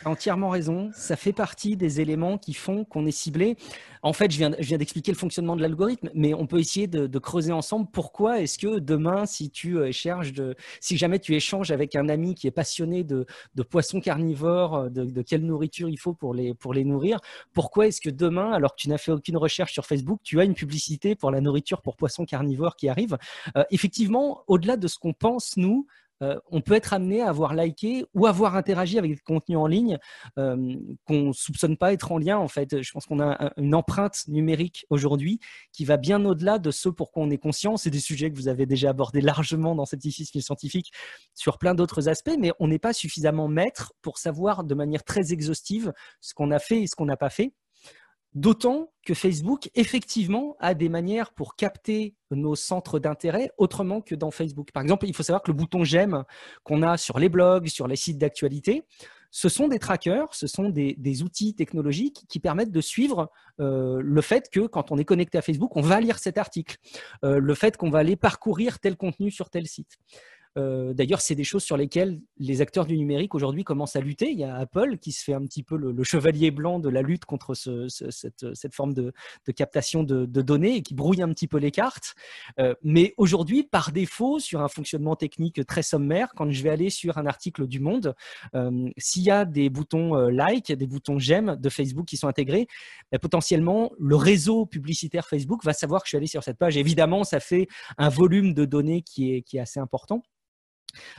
entièrement 0.06 0.50
raison. 0.50 0.90
Ça 0.94 1.16
fait 1.16 1.34
partie 1.34 1.76
des 1.76 2.02
éléments 2.02 2.38
qui 2.38 2.54
font 2.54 2.86
qu'on 2.86 3.06
est 3.06 3.12
ciblé. 3.12 3.58
En 4.02 4.14
fait, 4.14 4.30
je 4.32 4.38
viens, 4.38 4.78
d'expliquer 4.78 5.12
le 5.12 5.18
fonctionnement 5.18 5.56
de 5.56 5.64
l'algorithme, 5.64 6.12
mais 6.14 6.36
on 6.36 6.46
peut 6.46 6.60
essayer 6.60 6.86
de, 6.86 7.20
creuser 7.20 7.52
ensemble 7.52 7.88
pourquoi 7.92 8.40
est-ce 8.40 8.60
que 8.60 8.78
demain, 8.78 9.26
si 9.26 9.50
tu 9.50 9.80
euh, 9.80 9.88
échanges 9.88 10.32
de, 10.32 10.56
si 10.80 10.96
jamais 10.96 11.18
tu 11.18 11.34
échanges 11.34 11.72
avec 11.72 11.96
un 11.96 12.08
ami 12.08 12.36
qui 12.36 12.46
est 12.46 12.52
passionné 12.52 13.04
de, 13.04 13.26
poissons 13.68 14.00
carnivores, 14.00 14.76
euh, 14.76 14.90
de, 14.90 15.22
quelle 15.24 15.44
nourriture 15.44 15.90
il 15.90 15.98
faut 15.98 16.14
pour 16.14 16.36
les, 16.36 16.54
pour 16.54 16.76
les 16.76 16.84
nourrir, 16.84 17.20
pourquoi 17.54 17.88
est-ce 17.88 18.00
que 18.00 18.12
demain, 18.12 18.52
alors 18.52 18.76
que 18.76 18.82
tu 18.82 18.90
n'as 18.90 19.00
fait 19.00 19.12
aucune 19.12 19.38
recherche 19.38 19.74
sur 19.74 19.88
Facebook, 19.88 20.20
tu 20.24 20.40
as 20.40 20.44
une 20.44 20.54
publicité 20.54 21.16
pour 21.16 21.32
la 21.32 21.42
nourriture 21.42 21.82
pour 21.82 21.96
poissons 21.96 22.26
carnivores 22.26 22.76
qui 22.76 22.90
arrive? 22.90 23.18
Euh, 23.58 23.64
Effectivement, 23.72 24.44
au-delà 24.46 24.78
de 24.78 24.88
ce 24.88 25.00
qu'on 25.00 25.14
pense, 25.14 25.58
nous, 25.58 25.88
euh, 26.25 26.39
on 26.51 26.62
peut 26.62 26.74
être 26.74 26.94
amené 26.94 27.22
à 27.22 27.29
avoir 27.29 27.53
liké 27.53 28.05
ou 28.13 28.25
avoir 28.25 28.55
interagi 28.55 28.98
avec 28.98 29.12
des 29.12 29.22
contenus 29.22 29.58
en 29.58 29.67
ligne 29.67 29.98
euh, 30.38 30.75
qu'on 31.05 31.27
ne 31.27 31.34
soupçonne 31.34 31.77
pas 31.77 31.94
être 31.94 32.12
en 32.12 32.17
lien. 32.17 32.38
En 32.38 32.48
fait, 32.48 32.82
je 32.82 32.91
pense 32.91 33.05
qu'on 33.05 33.20
a 33.20 33.53
une 33.58 33.75
empreinte 33.75 34.27
numérique 34.27 34.86
aujourd'hui 34.89 35.39
qui 35.72 35.86
va 35.86 35.98
bien 35.98 36.24
au-delà 36.25 36.60
de 36.60 36.72
ce 36.72 36.89
pour 36.89 37.12
quoi 37.12 37.24
on 37.24 37.29
est 37.29 37.38
conscient. 37.38 37.77
C'est 37.77 37.89
des 37.89 38.00
sujets 38.00 38.32
que 38.32 38.36
vous 38.36 38.48
avez 38.48 38.65
déjà 38.65 38.89
abordés 38.89 39.22
largement 39.22 39.75
dans 39.75 39.86
Scepticisme 39.86 40.39
scientifique 40.39 40.91
sur 41.34 41.58
plein 41.58 41.75
d'autres 41.75 42.10
aspects, 42.10 42.36
mais 42.39 42.51
on 42.60 42.67
n'est 42.67 42.79
pas 42.79 42.94
suffisamment 42.94 43.48
maître 43.48 43.94
pour 44.01 44.17
savoir 44.17 44.63
de 44.63 44.75
manière 44.75 45.03
très 45.03 45.34
exhaustive 45.34 45.94
ce 46.22 46.34
qu'on 46.34 46.51
a 46.51 46.60
fait 46.60 46.82
et 46.84 46.88
ce 46.88 46.96
qu'on 46.96 47.05
n'a 47.05 47.17
pas 47.17 47.29
fait. 47.29 47.53
D'autant 48.36 48.92
que 49.06 49.13
Facebook, 49.13 49.70
effectivement, 49.75 50.58
a 50.60 50.74
des 50.74 50.89
manières 50.89 51.32
pour 51.34 51.56
capter 51.56 52.15
nos 52.32 52.56
centres 52.56 53.00
d'intérêt 53.00 53.50
autrement 53.58 54.01
que 54.01 54.13
dans 54.13 54.30
Facebook. 54.30 54.72
Par 54.74 54.84
exemple, 54.84 55.08
il 55.08 55.15
faut 55.15 55.24
savoir 55.24 55.42
que 55.42 55.51
le 55.51 55.58
bouton 55.58 55.86
j'aime 55.86 56.24
qu'on 56.63 56.82
a 56.82 56.98
sur 56.98 57.18
les 57.18 57.30
blogs, 57.30 57.68
sur 57.68 57.88
les 57.88 57.96
sites 57.96 58.18
d'actualité, 58.18 58.84
ce 59.36 59.50
sont 59.50 59.68
des 59.68 59.80
trackers, 59.80 60.34
ce 60.34 60.48
sont 60.48 60.70
des, 60.70 61.22
outils 61.22 61.56
technologiques 61.56 62.24
qui 62.30 62.39
permettent 62.39 62.72
de 62.72 62.80
suivre 62.80 63.30
euh, 63.60 64.00
le 64.01 64.22
fait 64.22 64.50
que 64.50 64.62
quand 64.62 64.94
on 64.94 64.98
est 64.98 65.04
connecté 65.04 65.38
à 65.38 65.42
Facebook, 65.42 65.75
on 65.75 65.82
va 65.82 66.00
lire 66.00 66.20
cet 66.20 66.38
article, 66.38 66.77
euh, 67.25 67.39
le 67.39 67.54
fait 67.54 67.75
qu'on 67.75 67.89
va 67.89 68.00
aller 68.00 68.15
parcourir 68.15 68.80
tel 68.80 68.96
contenu 68.96 69.32
sur 69.32 69.50
tel 69.50 69.68
site. 69.68 69.98
D'ailleurs, 70.56 71.22
c'est 71.22 71.36
des 71.36 71.44
choses 71.44 71.64
sur 71.64 71.76
lesquelles 71.76 72.22
les 72.38 72.62
acteurs 72.62 72.86
du 72.86 72.98
numérique 72.98 73.36
aujourd'hui 73.36 73.64
commencent 73.64 73.96
à 73.96 74.00
lutter. 74.00 74.32
Il 74.32 74.40
y 74.40 74.46
a 74.46 74.56
Apple 74.56 74.98
qui 74.98 75.12
se 75.12 75.24
fait 75.24 75.34
un 75.34 75.42
petit 75.46 75.64
peu 75.64 75.76
le, 75.76 76.04
chevalier 76.04 76.52
blanc 76.52 76.80
de 76.80 76.88
la 76.90 77.02
lutte 77.02 77.26
contre 77.26 77.54
cette, 77.56 78.74
forme 78.74 78.94
de, 78.94 79.14
captation 79.56 80.04
de, 80.04 80.26
données 80.26 80.78
et 80.78 80.82
qui 80.82 80.94
brouille 80.94 81.22
un 81.22 81.30
petit 81.30 81.48
peu 81.48 81.58
les 81.58 81.72
cartes. 81.72 82.16
mais 82.84 83.14
aujourd'hui, 83.18 83.64
par 83.64 83.92
défaut, 83.92 84.40
sur 84.40 84.62
un 84.62 84.70
fonctionnement 84.70 85.16
technique 85.16 85.66
très 85.66 85.84
sommaire, 85.84 86.32
quand 86.36 86.50
je 86.50 86.64
vais 86.64 86.70
aller 86.70 86.90
sur 86.90 87.18
un 87.18 87.26
article 87.26 87.68
du 87.68 87.80
Monde, 87.80 88.16
s'il 88.98 89.24
y 89.24 89.32
a 89.32 89.44
des 89.44 89.70
boutons 89.70 90.16
like, 90.30 90.72
des 90.72 90.88
boutons 90.88 91.20
j'aime 91.20 91.58
de 91.60 91.70
Facebook 91.70 92.06
qui 92.06 92.18
sont 92.18 92.28
intégrés, 92.28 92.68
ben, 93.12 93.20
potentiellement 93.20 93.92
le 94.00 94.16
réseau 94.16 94.66
publicitaire 94.66 95.28
Facebook 95.28 95.64
va 95.64 95.74
savoir 95.74 96.02
que 96.02 96.08
je 96.08 96.12
suis 96.12 96.18
allé 96.18 96.28
sur 96.28 96.44
cette 96.44 96.58
page. 96.58 96.78
Évidemment, 96.78 97.24
ça 97.24 97.40
fait 97.40 97.68
un 97.98 98.10
volume 98.10 98.54
de 98.54 98.66
données 98.66 99.02
qui 99.02 99.34
est 99.36 99.60
assez 99.60 99.80
important. 99.80 100.24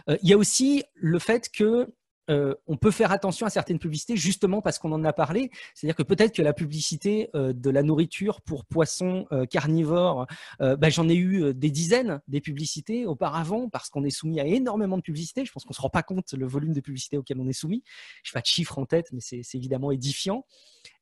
Euh, 0.09 0.17
il 0.23 0.29
y 0.29 0.33
a 0.33 0.37
aussi 0.37 0.85
le 0.95 1.19
fait 1.19 1.51
que 1.51 1.89
euh, 2.29 2.57
on 2.67 2.77
peut 2.77 2.91
faire 2.91 3.13
attention 3.13 3.47
à 3.47 3.51
certaines 3.51 3.79
publicités 3.79 4.17
justement 4.17 4.61
parce 4.61 4.81
qu'on 4.81 4.91
en 4.91 5.05
a 5.05 5.13
parlé. 5.13 5.49
C'est-à-dire 5.75 5.95
que 5.95 6.03
peut-être 6.03 6.35
que 6.35 6.43
la 6.43 6.53
publicité 6.53 7.31
euh, 7.37 7.53
de 7.53 7.71
la 7.71 7.85
nourriture 7.85 8.41
pour 8.41 8.65
poissons 8.65 9.27
carnivores, 9.49 10.27
bah, 10.59 10.89
j'en 10.89 11.09
ai 11.09 11.15
eu 11.15 11.55
des 11.55 11.71
dizaines 11.71 12.21
des 12.27 12.41
publicités 12.41 13.07
auparavant 13.07 13.69
parce 13.69 13.91
qu'on 13.91 14.05
est 14.05 14.11
soumis 14.11 14.41
à 14.41 14.47
énormément 14.47 14.97
de 14.97 15.03
publicités. 15.03 15.45
Je 15.45 15.53
pense 15.53 15.65
qu'on 15.65 15.71
ne 15.73 15.77
se 15.77 15.83
rend 15.83 15.91
pas 15.91 16.03
compte 16.03 16.33
le 16.33 16.47
volume 16.47 16.73
de 16.73 16.81
publicités 16.81 17.17
auquel 17.17 17.39
on 17.41 17.47
est 17.47 17.53
soumis. 17.53 17.85
Je 18.25 18.31
n'ai 18.31 18.35
pas 18.35 18.41
de 18.41 18.47
chiffres 18.47 18.79
en 18.79 18.87
tête, 18.87 19.13
mais 19.13 19.21
c'est 19.21 19.43
évidemment 19.55 19.93
édifiant. 19.93 20.45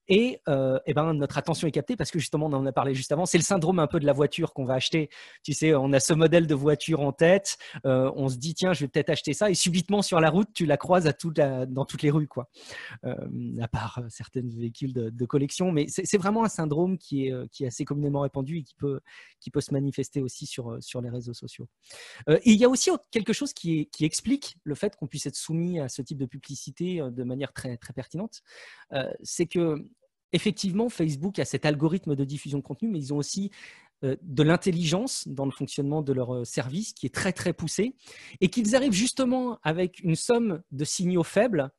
Et, 0.09 0.41
euh, 0.49 0.79
eh 0.87 0.93
ben, 0.93 1.15
notre 1.15 1.39
attention 1.39 1.67
est 1.67 1.71
captée 1.71 1.97
parce 1.97 2.11
que 2.11 2.19
justement, 2.19 2.47
on 2.47 2.53
en 2.53 2.67
a 2.67 2.73
parlé 2.73 2.95
juste 2.95 3.13
avant. 3.13 3.25
C'est 3.27 3.39
le 3.39 3.45
syndrome 3.45 3.79
un 3.79 3.87
peu 3.87 4.01
de 4.01 4.07
la 4.07 4.13
voiture 4.13 4.53
qu'on 4.53 4.65
va 4.65 4.75
acheter. 4.75 5.09
Tu 5.43 5.53
sais, 5.55 5.75
on 5.75 5.93
a 5.93 6.01
ce 6.01 6.13
modèle 6.13 6.47
de 6.47 6.55
voiture 6.55 7.01
en 7.01 7.13
tête. 7.13 7.57
Euh, 7.87 8.11
on 8.15 8.29
se 8.29 8.37
dit, 8.37 8.55
tiens, 8.55 8.75
je 8.75 8.81
vais 8.81 8.89
peut-être 8.89 9.11
acheter 9.11 9.33
ça. 9.33 9.51
Et 9.51 9.55
subitement, 9.55 10.03
sur 10.03 10.21
la 10.21 10.31
route, 10.31 10.49
tu 10.53 10.67
la 10.67 10.77
croises 10.77 11.05
dans 11.05 11.85
toutes 11.85 12.03
les 12.03 12.11
rues, 12.11 12.29
quoi. 12.29 12.49
Euh, 13.05 13.15
à 13.61 13.69
part 13.69 14.03
certains 14.09 14.43
véhicules 14.43 14.93
de, 14.93 15.25
collection. 15.25 15.73
Mais 15.73 15.87
c'est 15.89 16.19
vraiment 16.19 16.45
un 16.45 16.49
syndrome 16.49 16.99
qui 16.99 17.29
est, 17.29 17.49
qui 17.51 17.65
est 17.65 17.69
assez 17.69 17.87
communément 17.87 18.21
répandu 18.21 18.59
et 18.59 18.63
qui 18.63 18.75
peut, 18.75 19.01
qui 19.41 19.51
peut 19.51 19.63
se 19.63 19.73
manifester 19.73 20.21
aussi 20.21 20.45
sur, 20.45 20.77
sur 20.81 21.01
les 21.01 21.09
réseaux 21.09 21.33
sociaux. 21.33 21.67
et 22.29 22.41
il 22.45 22.59
y 22.59 22.65
a 22.65 22.69
aussi 22.69 22.91
quelque 23.11 23.33
chose 23.33 23.55
qui, 23.55 23.89
qui 23.91 24.05
explique 24.05 24.59
le 24.65 24.75
fait 24.75 24.97
qu'on 24.97 25.07
puisse 25.07 25.25
être 25.25 25.37
soumis 25.37 25.81
à 25.81 25.89
ce 25.89 26.03
type 26.03 26.19
de 26.19 26.27
publicité 26.27 27.01
de 27.11 27.25
manière 27.25 27.55
très, 27.55 27.79
très 27.79 27.95
pertinente. 27.95 28.43
c'est 29.23 29.47
que 29.47 29.83
effectivement, 30.35 30.89
Facebook 30.89 31.39
a 31.39 31.45
cet 31.45 31.65
algorithme 31.65 32.15
de 32.15 32.25
diffusion 32.25 32.59
de 32.59 32.65
contenu, 32.65 32.89
mais 32.89 32.99
ils 32.99 33.15
ont 33.15 33.17
aussi 33.17 33.51
euh, 34.03 34.17
de 34.23 34.43
l'intelligence 34.43 35.27
dans 35.29 35.45
le 35.47 35.53
fonctionnement 35.53 36.03
de 36.03 36.13
leur 36.13 36.35
euh, 36.35 36.45
service 36.45 36.93
qui 36.93 37.07
est 37.07 37.15
très 37.15 37.33
très 37.33 37.53
poussé 37.53 37.95
et 38.41 38.49
qu'ils 38.49 38.75
arrivent 38.75 38.93
justement 38.93 39.59
avec 39.63 40.01
une 40.01 40.17
somme 40.17 40.61
de 40.73 40.85
signaux 40.85 41.23
faibles 41.23 41.71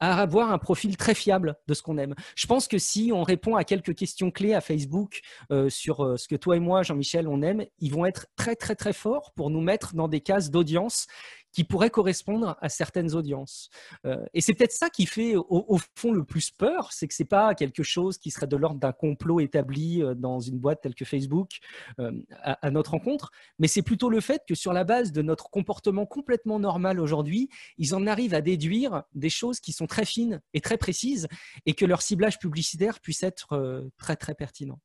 à 0.00 0.20
avoir 0.20 0.52
un 0.52 0.58
profil 0.58 0.96
très 0.96 1.14
fiable 1.14 1.56
de 1.66 1.74
ce 1.74 1.82
qu'on 1.82 1.98
aime. 1.98 2.14
Je 2.36 2.46
pense 2.46 2.68
que 2.68 2.78
si 2.78 3.10
on 3.12 3.24
répond 3.24 3.56
à 3.56 3.64
quelques 3.64 3.96
questions 3.96 4.30
clés 4.30 4.54
à 4.54 4.60
Facebook 4.60 5.22
euh, 5.50 5.68
sur 5.68 6.16
ce 6.16 6.28
que 6.28 6.36
toi 6.36 6.56
et 6.56 6.60
moi, 6.60 6.84
Jean-Michel, 6.84 7.26
on 7.26 7.42
aime, 7.42 7.64
ils 7.80 7.92
vont 7.92 8.06
être 8.06 8.28
très 8.36 8.54
très 8.54 8.76
très 8.76 8.92
forts 8.92 9.32
pour 9.34 9.50
nous 9.50 9.60
mettre 9.60 9.96
dans 9.96 10.06
des 10.06 10.20
cases 10.20 10.52
d'audience 10.52 11.08
qui 11.52 11.64
pourrait 11.64 11.90
correspondre 11.90 12.56
à 12.60 12.68
certaines 12.68 13.14
audiences. 13.14 13.70
Euh, 14.04 14.24
et 14.34 14.40
c'est 14.40 14.54
peut-être 14.54 14.72
ça 14.72 14.90
qui 14.90 15.06
fait 15.06 15.34
au, 15.36 15.78
fond 15.96 16.12
le 16.12 16.24
plus 16.24 16.50
peur, 16.50 16.92
c'est 16.92 17.08
que 17.08 17.14
c'est 17.14 17.24
pas 17.24 17.54
quelque 17.54 17.82
chose 17.82 18.18
qui 18.18 18.30
serait 18.30 18.46
de 18.46 18.56
l'ordre 18.56 18.80
d'un 18.80 18.92
complot 18.92 19.40
établi 19.40 20.02
euh, 20.02 20.14
dans 20.14 20.40
une 20.40 20.58
boîte 20.58 20.82
telle 20.82 20.94
que 20.94 21.04
Facebook 21.04 21.58
euh, 22.00 22.12
à, 22.42 22.70
notre 22.70 22.92
rencontre, 22.92 23.30
mais 23.58 23.68
c'est 23.68 23.82
plutôt 23.82 24.10
le 24.10 24.20
fait 24.20 24.42
que 24.46 24.54
sur 24.54 24.72
la 24.72 24.84
base 24.84 25.12
de 25.12 25.22
notre 25.22 25.50
comportement 25.50 26.06
complètement 26.06 26.58
normal 26.58 27.00
aujourd'hui, 27.00 27.48
ils 27.78 27.94
en 27.94 28.06
arrivent 28.06 28.34
à 28.34 28.40
déduire 28.40 29.04
des 29.14 29.30
choses 29.30 29.60
qui 29.60 29.72
sont 29.72 29.86
très 29.86 30.04
fines 30.04 30.40
et 30.54 30.60
très 30.60 30.76
précises 30.76 31.28
et 31.66 31.74
que 31.74 31.84
leur 31.84 32.02
ciblage 32.02 32.38
publicitaire 32.38 33.00
puisse 33.00 33.22
être 33.22 33.88
très 33.96 34.16
très 34.16 34.34
pertinent. 34.34 34.78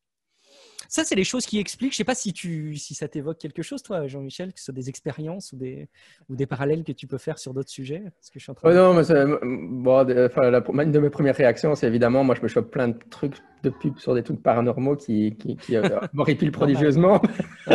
Ça, 0.87 1.03
c'est 1.03 1.15
les 1.15 1.23
choses 1.23 1.45
qui 1.45 1.59
expliquent. 1.59 1.91
Je 1.91 1.95
ne 1.95 1.97
sais 1.97 2.03
pas 2.03 2.15
si, 2.15 2.33
tu, 2.33 2.75
si 2.77 2.93
ça 2.93 3.07
t'évoque 3.07 3.37
quelque 3.37 3.61
chose, 3.61 3.81
toi, 3.83 4.07
Jean-Michel, 4.07 4.53
que 4.53 4.59
ce 4.59 4.65
soit 4.65 4.73
des 4.73 4.89
expériences 4.89 5.51
ou 5.53 5.57
des, 5.57 5.87
ou 6.29 6.35
des 6.35 6.45
parallèles 6.45 6.83
que 6.83 6.91
tu 6.91 7.07
peux 7.07 7.17
faire 7.17 7.39
sur 7.39 7.53
d'autres 7.53 7.69
sujets. 7.69 7.99
que 7.99 8.39
je 8.39 8.39
suis 8.39 8.51
en 8.51 8.55
train 8.55 8.73
non, 8.73 8.93
mais 8.93 9.03
bon, 9.43 10.79
une 10.79 10.91
de 10.91 10.99
mes 10.99 11.09
premières 11.09 11.35
réactions, 11.35 11.75
c'est 11.75 11.87
évidemment, 11.87 12.23
moi, 12.23 12.35
je 12.35 12.41
me 12.41 12.47
chope 12.47 12.71
plein 12.71 12.89
de 12.89 12.97
trucs 13.09 13.35
de 13.63 13.69
pubs 13.69 13.97
sur 13.97 14.13
des 14.13 14.23
trucs 14.23 14.43
paranormaux 14.43 14.95
qui, 14.95 15.35
qui, 15.37 15.55
qui 15.55 15.75
euh, 15.77 15.87
prodigieusement. 16.51 17.21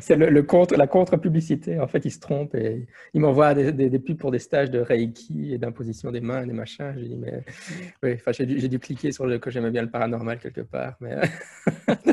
c'est 0.00 0.16
le, 0.16 0.42
contre, 0.42 0.76
la 0.76 0.86
contre-publicité. 0.86 1.80
En 1.80 1.88
fait, 1.88 2.04
ils 2.04 2.10
se 2.10 2.20
trompent 2.20 2.54
et 2.54 2.86
ils 3.14 3.20
m'envoient 3.20 3.54
des, 3.54 3.72
des, 3.72 3.98
pubs 3.98 4.18
pour 4.18 4.30
des 4.30 4.38
stages 4.38 4.70
de 4.70 4.78
Reiki 4.78 5.54
et 5.54 5.58
d'imposition 5.58 6.10
des 6.10 6.20
mains, 6.20 6.46
des 6.46 6.52
machins. 6.52 6.94
J'ai 6.96 7.08
dit, 7.08 7.16
mais 7.16 7.44
oui, 8.02 8.18
j'ai 8.32 8.46
dû, 8.46 8.68
dû, 8.68 8.78
cliquer 8.78 9.10
sur 9.10 9.26
le 9.26 9.38
que 9.38 9.50
j'aimais 9.50 9.70
bien 9.70 9.82
le 9.82 9.90
paranormal 9.90 10.38
quelque 10.38 10.60
part. 10.60 10.96
Mais 11.00 11.16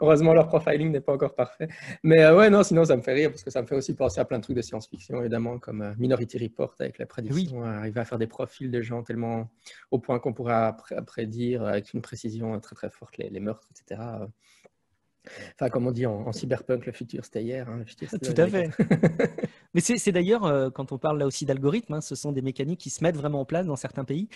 heureusement, 0.00 0.34
leur 0.34 0.48
profiling 0.48 0.90
n'est 0.90 1.00
pas 1.00 1.12
encore 1.12 1.34
parfait. 1.34 1.68
Mais 2.02 2.22
euh, 2.24 2.36
ouais, 2.36 2.50
non, 2.50 2.62
sinon, 2.62 2.84
ça 2.84 2.96
me 2.96 3.02
fait 3.02 3.12
rire 3.12 3.30
parce 3.30 3.44
que 3.44 3.50
ça 3.50 3.62
me 3.62 3.66
fait 3.66 3.76
aussi 3.76 3.94
penser 3.94 4.20
à 4.20 4.24
plein 4.24 4.38
de 4.38 4.42
trucs 4.42 4.56
de 4.56 4.62
science-fiction, 4.62 5.20
évidemment, 5.20 5.58
comme 5.58 5.82
euh, 5.82 5.92
Minority 5.98 6.38
Report 6.38 6.74
avec 6.78 6.98
la 6.98 7.06
prédiction, 7.06 7.62
arriver 7.62 8.00
à 8.00 8.04
faire 8.04 8.18
des 8.18 8.26
profils 8.26 8.70
de 8.70 8.82
gens 8.82 9.02
tellement 9.02 9.50
au 9.90 9.98
point 9.98 10.18
qu'on 10.18 10.32
pourra 10.32 10.76
prédire 11.06 11.64
avec 11.64 11.92
une 11.92 12.02
précision 12.02 12.58
très 12.60 12.74
très 12.74 12.90
forte 12.90 13.18
les, 13.18 13.30
les 13.30 13.40
meurtres, 13.40 13.68
etc. 13.70 14.00
Enfin, 15.54 15.68
comme 15.68 15.86
on 15.86 15.90
dit 15.90 16.06
en, 16.06 16.32
cyberpunk, 16.32 16.86
le 16.86 16.92
futur 16.92 17.24
c'était 17.24 17.42
hier. 17.42 17.68
Hein, 17.68 17.84
Tout 18.22 18.34
à 18.36 18.46
fait. 18.46 18.70
Mais 19.74 19.80
c'est 19.80 20.12
d'ailleurs, 20.12 20.44
euh, 20.44 20.68
quand 20.70 20.90
on 20.92 20.98
parle 20.98 21.18
là 21.18 21.26
aussi 21.26 21.46
d'algorithmes, 21.46 21.94
hein, 21.94 22.00
ce 22.00 22.16
sont 22.16 22.32
des 22.32 22.42
mécaniques 22.42 22.80
qui 22.80 22.90
se 22.90 23.04
mettent 23.04 23.16
vraiment 23.16 23.40
en 23.40 23.44
place 23.44 23.66
dans 23.66 23.76
certains 23.76 24.04
pays. 24.04 24.28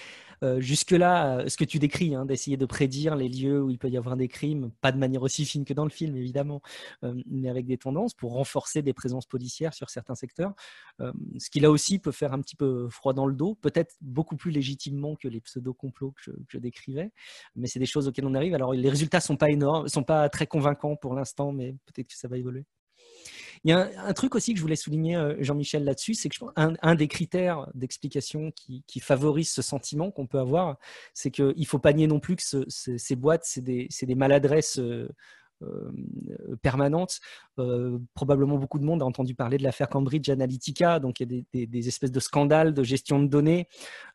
Euh, 0.45 0.61
jusque-là, 0.61 1.41
euh, 1.41 1.49
ce 1.49 1.57
que 1.57 1.65
tu 1.65 1.79
décris, 1.81 2.15
hein, 2.15 2.25
d'essayer 2.25 2.57
de 2.57 2.67
prédire 2.67 3.17
les 3.17 3.29
lieux 3.29 3.61
où 3.61 3.71
il 3.71 3.79
peut 3.79 3.89
y 3.89 3.97
avoir 3.97 4.17
des 4.17 4.29
crimes, 4.29 4.71
pas 4.81 4.93
de 4.93 4.99
manière 4.99 5.23
aussi 5.23 5.45
fine 5.45 5.65
que 5.65 5.75
dans 5.75 5.85
le 5.85 5.91
film, 5.91 6.17
évidemment, 6.17 6.63
mais 7.27 7.49
avec 7.49 7.67
des 7.67 7.79
tendances 7.79 8.15
pour 8.15 8.33
renforcer 8.35 8.83
des 8.83 8.93
présences 8.93 9.27
policières 9.27 9.75
sur 9.75 9.91
certains 9.91 10.15
secteurs. 10.15 10.55
ce 11.01 11.51
qui 11.51 11.61
là 11.61 11.71
aussi 11.71 11.99
peut 11.99 12.13
faire 12.13 12.33
un 12.33 12.41
petit 12.41 12.57
peu 12.57 12.89
froid 12.89 13.13
dans 13.13 13.27
le 13.27 13.35
dos, 13.35 13.55
peut-être 13.57 13.95
beaucoup 14.01 14.37
plus 14.37 14.51
légitimement 14.51 15.17
que 15.17 15.29
les 15.29 15.41
pseudo-complots 15.41 16.13
que, 16.13 16.31
que, 16.31 16.37
je 16.49 16.59
décrivais. 16.59 17.13
Mais 17.57 17.69
c'est 17.69 17.79
des 17.79 17.87
choses 17.87 18.09
auxquelles 18.09 18.27
on 18.27 18.35
arrive. 18.35 18.55
Alors, 18.55 18.73
les 18.73 18.91
résultats 18.91 19.21
sont 19.21 19.37
pas 19.37 19.51
énormes, 19.51 19.89
sont 19.89 20.05
pas 20.05 20.29
très 20.29 20.47
convaincants 20.47 20.97
pour 20.97 21.15
l'instant, 21.15 21.53
mais 21.53 21.75
peut-être 21.87 22.09
que 22.09 22.17
ça 22.17 22.29
va 22.29 22.39
évoluer. 22.39 22.65
Il 23.65 23.71
y 23.71 23.73
a 23.73 23.91
un, 23.99 24.13
truc 24.13 24.35
aussi 24.35 24.53
que 24.53 24.59
je 24.59 24.63
voulais 24.63 24.77
souligner, 24.77 25.17
euh, 25.17 25.37
Jean-Michel, 25.41 25.85
là-dessus, 25.85 26.15
c'est 26.15 26.29
que 26.29 26.37
un, 26.57 26.75
un, 26.83 26.95
des 26.95 27.09
critères 27.09 27.69
d'explication 27.75 28.53
qui, 28.53 29.01
favorise 29.01 29.51
ce 29.51 29.63
sentiment 29.63 30.11
qu'on 30.11 30.27
peut 30.27 30.39
avoir, 30.39 30.79
c'est 31.13 31.31
qu'il 31.31 31.55
ne 31.57 31.65
faut 31.65 31.79
pas 31.79 31.93
nier 31.93 32.07
non 32.07 32.21
plus 32.21 32.37
que 32.37 32.43
ces 32.69 33.17
boîtes, 33.17 33.45
c'est 33.45 33.63
des, 33.63 34.15
maladresses 34.15 34.79
euh, 34.79 35.09
permanente. 36.63 37.21
Euh, 37.59 37.99
probablement 38.15 38.59
beaucoup 38.59 38.79
de 38.79 38.85
monde 38.85 39.03
a 39.03 39.05
entendu 39.05 39.35
parler 39.35 39.59
de 39.59 39.63
l'affaire 39.63 39.89
Cambridge 39.89 40.29
Analytica, 40.29 40.99
donc 40.99 41.21
il 41.21 41.47
y 41.53 41.63
a 41.63 41.67
des, 41.67 41.89
espèces 41.89 42.11
de 42.11 42.21
scandales 42.21 42.75
de 42.75 42.83
gestion 42.83 43.23
de 43.23 43.29
données 43.29 43.69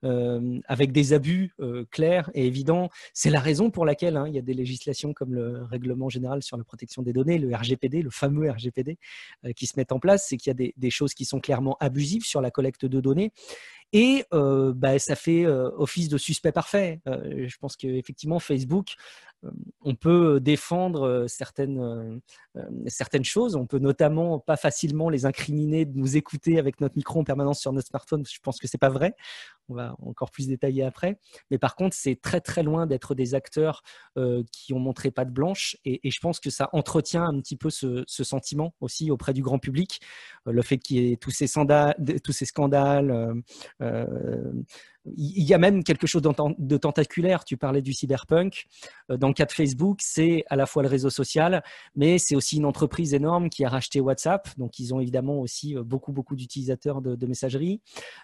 euh, 0.03 0.59
avec 0.67 0.91
des 0.91 1.13
abus 1.13 1.53
clairs 1.91 2.29
et 2.33 2.45
évidents. 2.45 2.89
C'est 3.13 3.29
la 3.29 3.39
raison 3.39 3.71
pour 3.71 3.85
laquelle 3.85 4.17
hein, 4.17 4.25
il 4.27 4.35
y 4.35 4.39
a 4.39 4.41
des 4.41 4.53
législations 4.53 5.13
comme 5.13 5.33
le 5.33 5.63
Règlement 5.63 6.09
général 6.09 6.43
sur 6.43 6.57
la 6.57 6.63
protection 6.63 7.01
des 7.01 7.13
données, 7.13 7.37
le 7.37 7.55
RGPD, 7.55 8.01
le 8.01 8.09
fameux 8.09 8.49
RGPD, 8.49 8.97
qui 9.55 9.67
se 9.67 9.73
mettent 9.77 9.91
en 9.91 9.99
place. 9.99 10.27
C'est 10.27 10.37
qu'il 10.37 10.49
y 10.49 10.51
a 10.51 10.55
des, 10.55 10.73
des, 10.77 10.89
choses 10.89 11.13
qui 11.13 11.25
sont 11.25 11.39
clairement 11.39 11.77
abusives 11.79 12.25
sur 12.25 12.41
la 12.41 12.51
collecte 12.51 12.85
de 12.85 12.99
données 12.99 13.31
et 13.91 14.25
bah, 14.31 14.99
ça 14.99 15.15
fait 15.15 15.45
office 15.47 16.09
de 16.09 16.17
suspect 16.17 16.51
parfait. 16.51 17.01
je 17.05 17.57
pense 17.57 17.75
qu'effectivement, 17.75 18.39
Facebook, 18.39 18.95
on 19.81 19.95
peut 19.95 20.39
défendre 20.39 21.25
certaines, 21.27 22.21
certaines 22.87 23.23
choses. 23.23 23.55
On 23.55 23.65
peut 23.65 23.79
notamment 23.79 24.39
pas 24.39 24.57
facilement 24.57 25.09
les 25.09 25.25
incriminer 25.25 25.85
de 25.85 25.97
nous 25.97 26.17
écouter 26.17 26.59
avec 26.59 26.81
notre 26.81 26.95
micro 26.97 27.19
en 27.19 27.23
permanence 27.23 27.59
sur 27.59 27.71
notre 27.71 27.87
smartphone. 27.87 28.23
Je 28.25 28.39
pense 28.41 28.59
que 28.59 28.67
c'est 28.67 28.77
pas 28.77 28.89
vrai. 28.89 29.15
On 29.69 29.75
va 29.75 29.95
encore 30.01 30.31
plus 30.31 30.47
détailler 30.47 30.83
après. 30.83 31.19
Mais 31.51 31.57
par 31.57 31.75
contre, 31.75 31.95
c'est 31.95 32.19
très 32.21 32.41
très 32.41 32.63
loin 32.63 32.87
d'être 32.87 33.15
des 33.15 33.35
acteurs 33.35 33.81
qui 34.51 34.73
ont 34.73 34.79
montré 34.79 35.11
pas 35.11 35.25
de 35.25 35.31
blanche. 35.31 35.77
Et, 35.85 36.09
je 36.09 36.19
pense 36.19 36.39
que 36.39 36.49
ça 36.49 36.69
entretient 36.73 37.23
un 37.23 37.39
petit 37.39 37.55
peu 37.55 37.69
ce, 37.69 38.03
sentiment 38.07 38.73
aussi 38.81 39.11
auprès 39.11 39.33
du 39.33 39.41
grand 39.41 39.59
public. 39.59 40.01
le 40.45 40.61
fait 40.61 40.77
qu'il 40.77 40.97
y 40.97 41.11
ait 41.11 41.17
tous 41.17 41.31
ces, 41.31 41.47
scandales, 41.47 43.43
euh, 43.81 44.51
il 45.05 45.43
y 45.43 45.53
a 45.53 45.57
même 45.57 45.83
quelque 45.83 46.07
chose 46.07 46.21
de 46.21 46.77
tentaculaire. 46.77 47.45
Tu 47.45 47.57
parlais 47.57 47.81
du 47.81 47.93
cyberpunk. 47.93 48.65
Euh, 49.09 49.17
dans 49.17 49.27
le 49.27 49.33
cas 49.33 49.45
de 49.45 49.51
Facebook, 49.51 49.99
c'est 50.01 50.43
à 50.49 50.55
la 50.55 50.65
fois 50.65 50.83
le 50.83 50.89
réseau 50.89 51.09
social, 51.09 51.63
mais 51.95 52.17
c'est 52.19 52.35
aussi 52.35 52.57
une 52.57 52.65
entreprise 52.65 53.13
énorme 53.13 53.49
qui 53.49 53.63
a 53.63 53.69
racheté 53.69 53.99
WhatsApp. 53.99 54.49
Donc, 54.57 54.79
ils 54.79 54.93
ont 54.93 54.99
évidemment 54.99 55.39
aussi 55.39 55.75
euh, 55.75 55.83
beaucoup, 55.83 56.11
beaucoup 56.11 56.35
d'utilisateurs 56.35 57.01
de, 57.01 57.25
messagerie. 57.25 57.81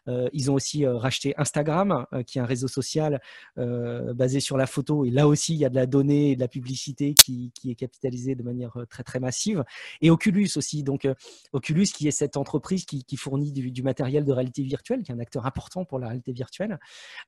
Euh, 0.08 0.28
ils 0.34 0.50
ont 0.50 0.56
aussi 0.56 0.86
racheté 0.88 1.35
Instagram, 1.38 2.06
qui 2.28 2.38
est 2.38 2.42
un 2.42 2.46
réseau 2.46 2.68
social 2.68 3.22
basé 3.58 4.40
sur 4.40 4.58
la 4.58 4.68
photo. 4.68 5.06
Et 5.06 5.10
là 5.10 5.28
aussi, 5.28 5.54
il 5.54 5.60
y 5.60 5.66
a 5.66 5.70
de 5.70 5.76
la 5.76 5.86
donnée 5.86 6.32
et 6.32 6.36
de 6.36 6.42
la 6.42 6.48
publicité 6.48 7.14
qui, 7.14 7.52
est 7.68 7.76
capitalisée 7.76 8.36
de 8.36 8.44
manière 8.44 8.78
très, 8.90 9.04
très 9.04 9.20
massive. 9.20 9.64
Et 10.02 10.10
Oculus 10.10 10.50
aussi. 10.56 10.84
Donc, 10.84 11.08
Oculus, 11.54 11.86
qui 11.86 12.08
est 12.08 12.12
cette 12.12 12.38
entreprise 12.38 12.86
qui, 12.86 13.18
fournit 13.18 13.52
du, 13.52 13.84
matériel 13.84 14.26
de 14.26 14.32
réalité 14.32 14.64
virtuelle, 14.64 15.04
qui 15.04 15.12
est 15.12 15.16
un 15.16 15.20
acteur 15.20 15.46
important 15.46 15.86
pour 15.86 16.00
la 16.00 16.08
réalité 16.08 16.32
virtuelle. 16.32 16.80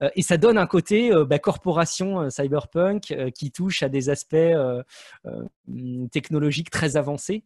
Euh, 0.01 0.09
et 0.15 0.21
ça 0.21 0.37
donne 0.37 0.57
un 0.57 0.67
côté 0.67 1.11
euh, 1.11 1.25
bah, 1.25 1.39
corporation 1.39 2.21
euh, 2.21 2.29
cyberpunk 2.29 3.13
qui 3.33 3.51
touche 3.51 3.83
à 3.83 3.89
des 3.89 4.09
aspects 4.09 4.35
technologiques 6.11 6.69
très 6.69 6.97
avancés. 6.97 7.43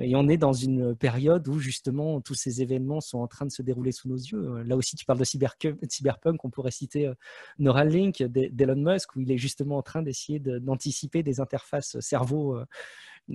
Et 0.00 0.16
on 0.16 0.28
est 0.28 0.36
dans 0.36 0.52
une 0.52 0.96
période 0.96 1.46
où 1.48 1.58
justement 1.58 2.20
tous 2.20 2.34
ces 2.34 2.60
événements 2.60 3.00
sont 3.00 3.18
en 3.18 3.28
train 3.28 3.46
de 3.46 3.52
se 3.52 3.62
dérouler 3.62 3.92
sous 3.92 4.08
nos 4.08 4.16
yeux. 4.16 4.62
Là 4.64 4.76
aussi, 4.76 4.96
tu 4.96 5.04
parles 5.04 5.18
de 5.20 5.24
cyberpunk, 5.24 6.44
on 6.44 6.50
pourrait 6.50 6.70
citer 6.70 7.10
Neuralink 7.58 8.22
d'Elon 8.22 8.92
Musk, 8.92 9.14
où 9.16 9.20
il 9.20 9.30
est 9.30 9.38
justement 9.38 9.78
en 9.78 9.82
train 9.82 10.02
d'essayer 10.02 10.40
d'anticiper 10.40 11.22
des 11.22 11.40
interfaces 11.40 11.98
cerveau 12.00 12.58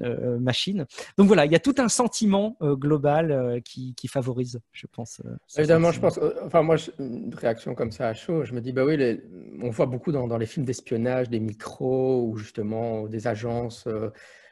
euh, 0.01 0.39
machine. 0.39 0.85
Donc 1.17 1.27
voilà, 1.27 1.45
il 1.45 1.51
y 1.53 1.55
a 1.55 1.59
tout 1.59 1.75
un 1.77 1.87
sentiment 1.87 2.57
euh, 2.61 2.75
global 2.75 3.31
euh, 3.31 3.59
qui, 3.61 3.95
favorise, 4.09 4.59
je 4.73 4.87
pense. 4.87 5.21
Évidemment, 5.57 5.91
je 5.91 6.01
pense. 6.01 6.19
Enfin, 6.43 6.63
moi, 6.63 6.75
une 6.99 7.33
réaction 7.33 7.75
comme 7.75 7.91
ça 7.91 8.09
à 8.09 8.13
chaud, 8.13 8.43
je 8.43 8.53
me 8.53 8.59
dis, 8.59 8.73
bah 8.73 8.83
oui, 8.83 9.21
on 9.61 9.69
voit 9.69 9.85
beaucoup 9.85 10.11
dans, 10.11 10.37
les 10.37 10.45
films 10.45 10.65
d'espionnage 10.65 11.29
des 11.29 11.39
micros 11.39 12.27
ou 12.27 12.35
justement 12.35 13.07
des 13.07 13.27
agences 13.27 13.87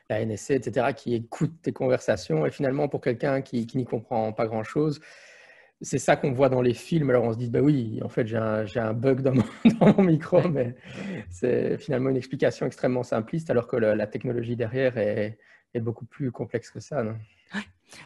la 0.10 0.26
NSC, 0.26 0.52
etc., 0.52 0.88
qui 0.96 1.16
écoutent 1.16 1.62
tes 1.62 1.74
conversations. 1.74 2.46
Et 2.46 2.52
finalement, 2.52 2.88
pour 2.88 3.02
quelqu'un 3.02 3.42
qui, 3.42 3.66
qui 3.66 3.78
n'y 3.78 3.86
comprend 3.86 4.34
pas 4.34 4.46
grand-chose, 4.46 5.00
c'est 5.84 5.98
ça 5.98 6.16
qu'on 6.16 6.32
voit 6.32 6.50
dans 6.50 6.62
les 6.62 6.74
films. 6.74 7.10
Alors 7.10 7.26
on 7.26 7.34
se 7.34 7.38
dit, 7.38 7.50
bah 7.50 7.60
oui, 7.62 8.00
en 8.04 8.10
fait, 8.10 8.26
j'ai 8.26 8.38
un, 8.38 8.94
bug 8.94 9.22
dans 9.22 9.34
mon, 9.34 10.04
micro, 10.04 10.48
mais 10.48 10.76
c'est 11.30 11.78
finalement 11.78 12.10
une 12.10 12.18
explication 12.18 12.66
extrêmement 12.66 13.04
simpliste, 13.04 13.50
alors 13.50 13.68
que 13.68 13.76
la, 13.76 14.08
technologie 14.08 14.56
derrière 14.56 14.98
est, 14.98 15.38
beaucoup 15.76 16.06
plus 16.06 16.32
complexe 16.32 16.70
que 16.70 16.80
ça. 16.80 17.04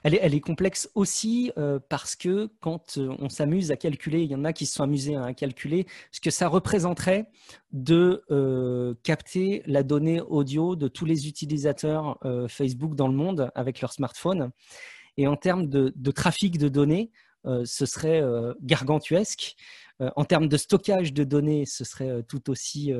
Elle, 0.03 0.15
est, 0.15 0.39
complexe 0.39 0.89
aussi 0.95 1.51
euh, 1.57 1.79
parce 1.89 2.15
que 2.15 2.49
quand 2.59 2.97
euh, 2.97 3.15
on 3.19 3.29
s'amuse 3.29 3.71
à 3.71 3.77
calculer, 3.77 4.21
il 4.21 4.31
y 4.31 4.35
en 4.35 4.45
a 4.45 4.53
qui 4.53 4.65
se 4.65 4.75
sont 4.75 4.83
amusés 4.83 5.15
à 5.15 5.33
calculer 5.33 5.85
ce 6.11 6.21
que 6.21 6.29
ça 6.29 6.47
représenterait 6.47 7.27
de 7.71 8.23
euh, 8.31 8.93
capter 9.03 9.63
la 9.65 9.83
donnée 9.83 10.21
audio 10.21 10.75
de 10.75 10.87
tous 10.87 11.05
les 11.05 11.27
utilisateurs 11.27 12.19
Facebook 12.47 12.95
dans 12.95 13.07
le 13.07 13.13
monde 13.13 13.51
avec 13.55 13.81
leur 13.81 13.93
smartphone. 13.93 14.51
Et 15.17 15.27
en 15.27 15.35
termes 15.35 15.67
de 15.67 16.11
trafic 16.11 16.57
de 16.57 16.69
données, 16.69 17.11
ce 17.65 17.85
serait 17.85 18.21
euh, 18.21 18.53
gargantuesque. 18.61 19.55
Euh, 19.99 20.11
en 20.15 20.25
termes 20.25 20.47
de 20.47 20.57
stockage 20.57 21.11
de 21.11 21.23
données, 21.23 21.65
ce 21.65 21.83
serait 21.83 22.21
tout 22.27 22.49
aussi 22.49 22.93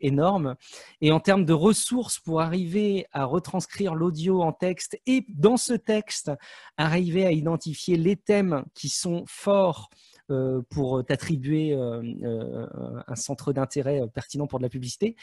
énorme. 0.00 0.56
Et 1.00 1.10
en 1.10 1.20
termes 1.20 1.44
de 1.44 1.54
ressources 1.54 2.18
pour 2.18 2.40
arriver 2.40 3.06
à 3.12 3.24
retranscrire 3.24 3.94
l'audio 3.94 4.42
en 4.42 4.52
texte 4.52 4.98
et 5.06 5.24
dans 5.28 5.56
ce 5.56 5.72
texte, 5.72 6.30
arriver 6.76 7.24
à 7.24 7.32
identifier 7.32 7.96
les 7.96 8.16
thèmes 8.16 8.64
qui 8.74 8.88
sont 8.88 9.24
forts 9.26 9.90
pour 10.70 11.04
t'attribuer 11.04 11.74
un 11.74 13.16
centre 13.16 13.52
d'intérêt 13.52 14.00
pertinent 14.14 14.46
pour 14.46 14.58
de 14.58 14.64
la 14.64 14.70
publicité, 14.70 15.16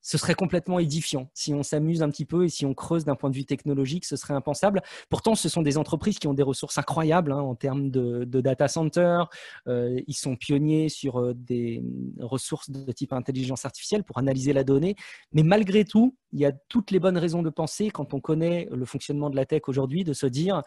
ce 0.00 0.18
serait 0.18 0.34
complètement 0.34 0.78
édifiant. 0.78 1.30
Si 1.34 1.52
on 1.54 1.62
s'amuse 1.62 2.02
un 2.02 2.10
petit 2.10 2.24
peu 2.24 2.44
et 2.44 2.48
si 2.48 2.64
on 2.64 2.74
creuse 2.74 3.04
d'un 3.04 3.14
point 3.14 3.30
de 3.30 3.34
vue 3.34 3.44
technologique, 3.44 4.04
ce 4.04 4.16
serait 4.16 4.34
impensable. 4.34 4.82
Pourtant, 5.08 5.34
ce 5.34 5.48
sont 5.48 5.62
des 5.62 5.78
entreprises 5.78 6.18
qui 6.18 6.26
ont 6.26 6.34
des 6.34 6.42
ressources 6.42 6.78
incroyables 6.78 7.32
hein, 7.32 7.40
en 7.40 7.54
termes 7.54 7.90
de, 7.90 8.24
data 8.24 8.68
center. 8.68 9.24
Euh, 9.66 10.00
ils 10.06 10.14
sont 10.14 10.36
pionniers 10.36 10.88
sur 10.88 11.18
euh, 11.18 11.34
des 11.34 11.82
ressources 12.20 12.70
de 12.70 12.92
type 12.92 13.12
intelligence 13.12 13.64
artificielle 13.64 14.04
pour 14.04 14.18
analyser 14.18 14.52
la 14.52 14.64
donnée. 14.64 14.96
Mais 15.32 15.42
malgré 15.42 15.84
tout, 15.84 16.16
il 16.32 16.40
y 16.40 16.46
a 16.46 16.52
toutes 16.52 16.90
les 16.90 17.00
bonnes 17.00 17.18
raisons 17.18 17.42
de 17.42 17.50
penser, 17.50 17.90
quand 17.90 18.14
on 18.14 18.20
connaît 18.20 18.68
le 18.70 18.84
fonctionnement 18.84 19.30
de 19.30 19.36
la 19.36 19.46
tech 19.46 19.62
aujourd'hui, 19.66 20.04
de 20.04 20.12
se 20.12 20.26
dire 20.26 20.62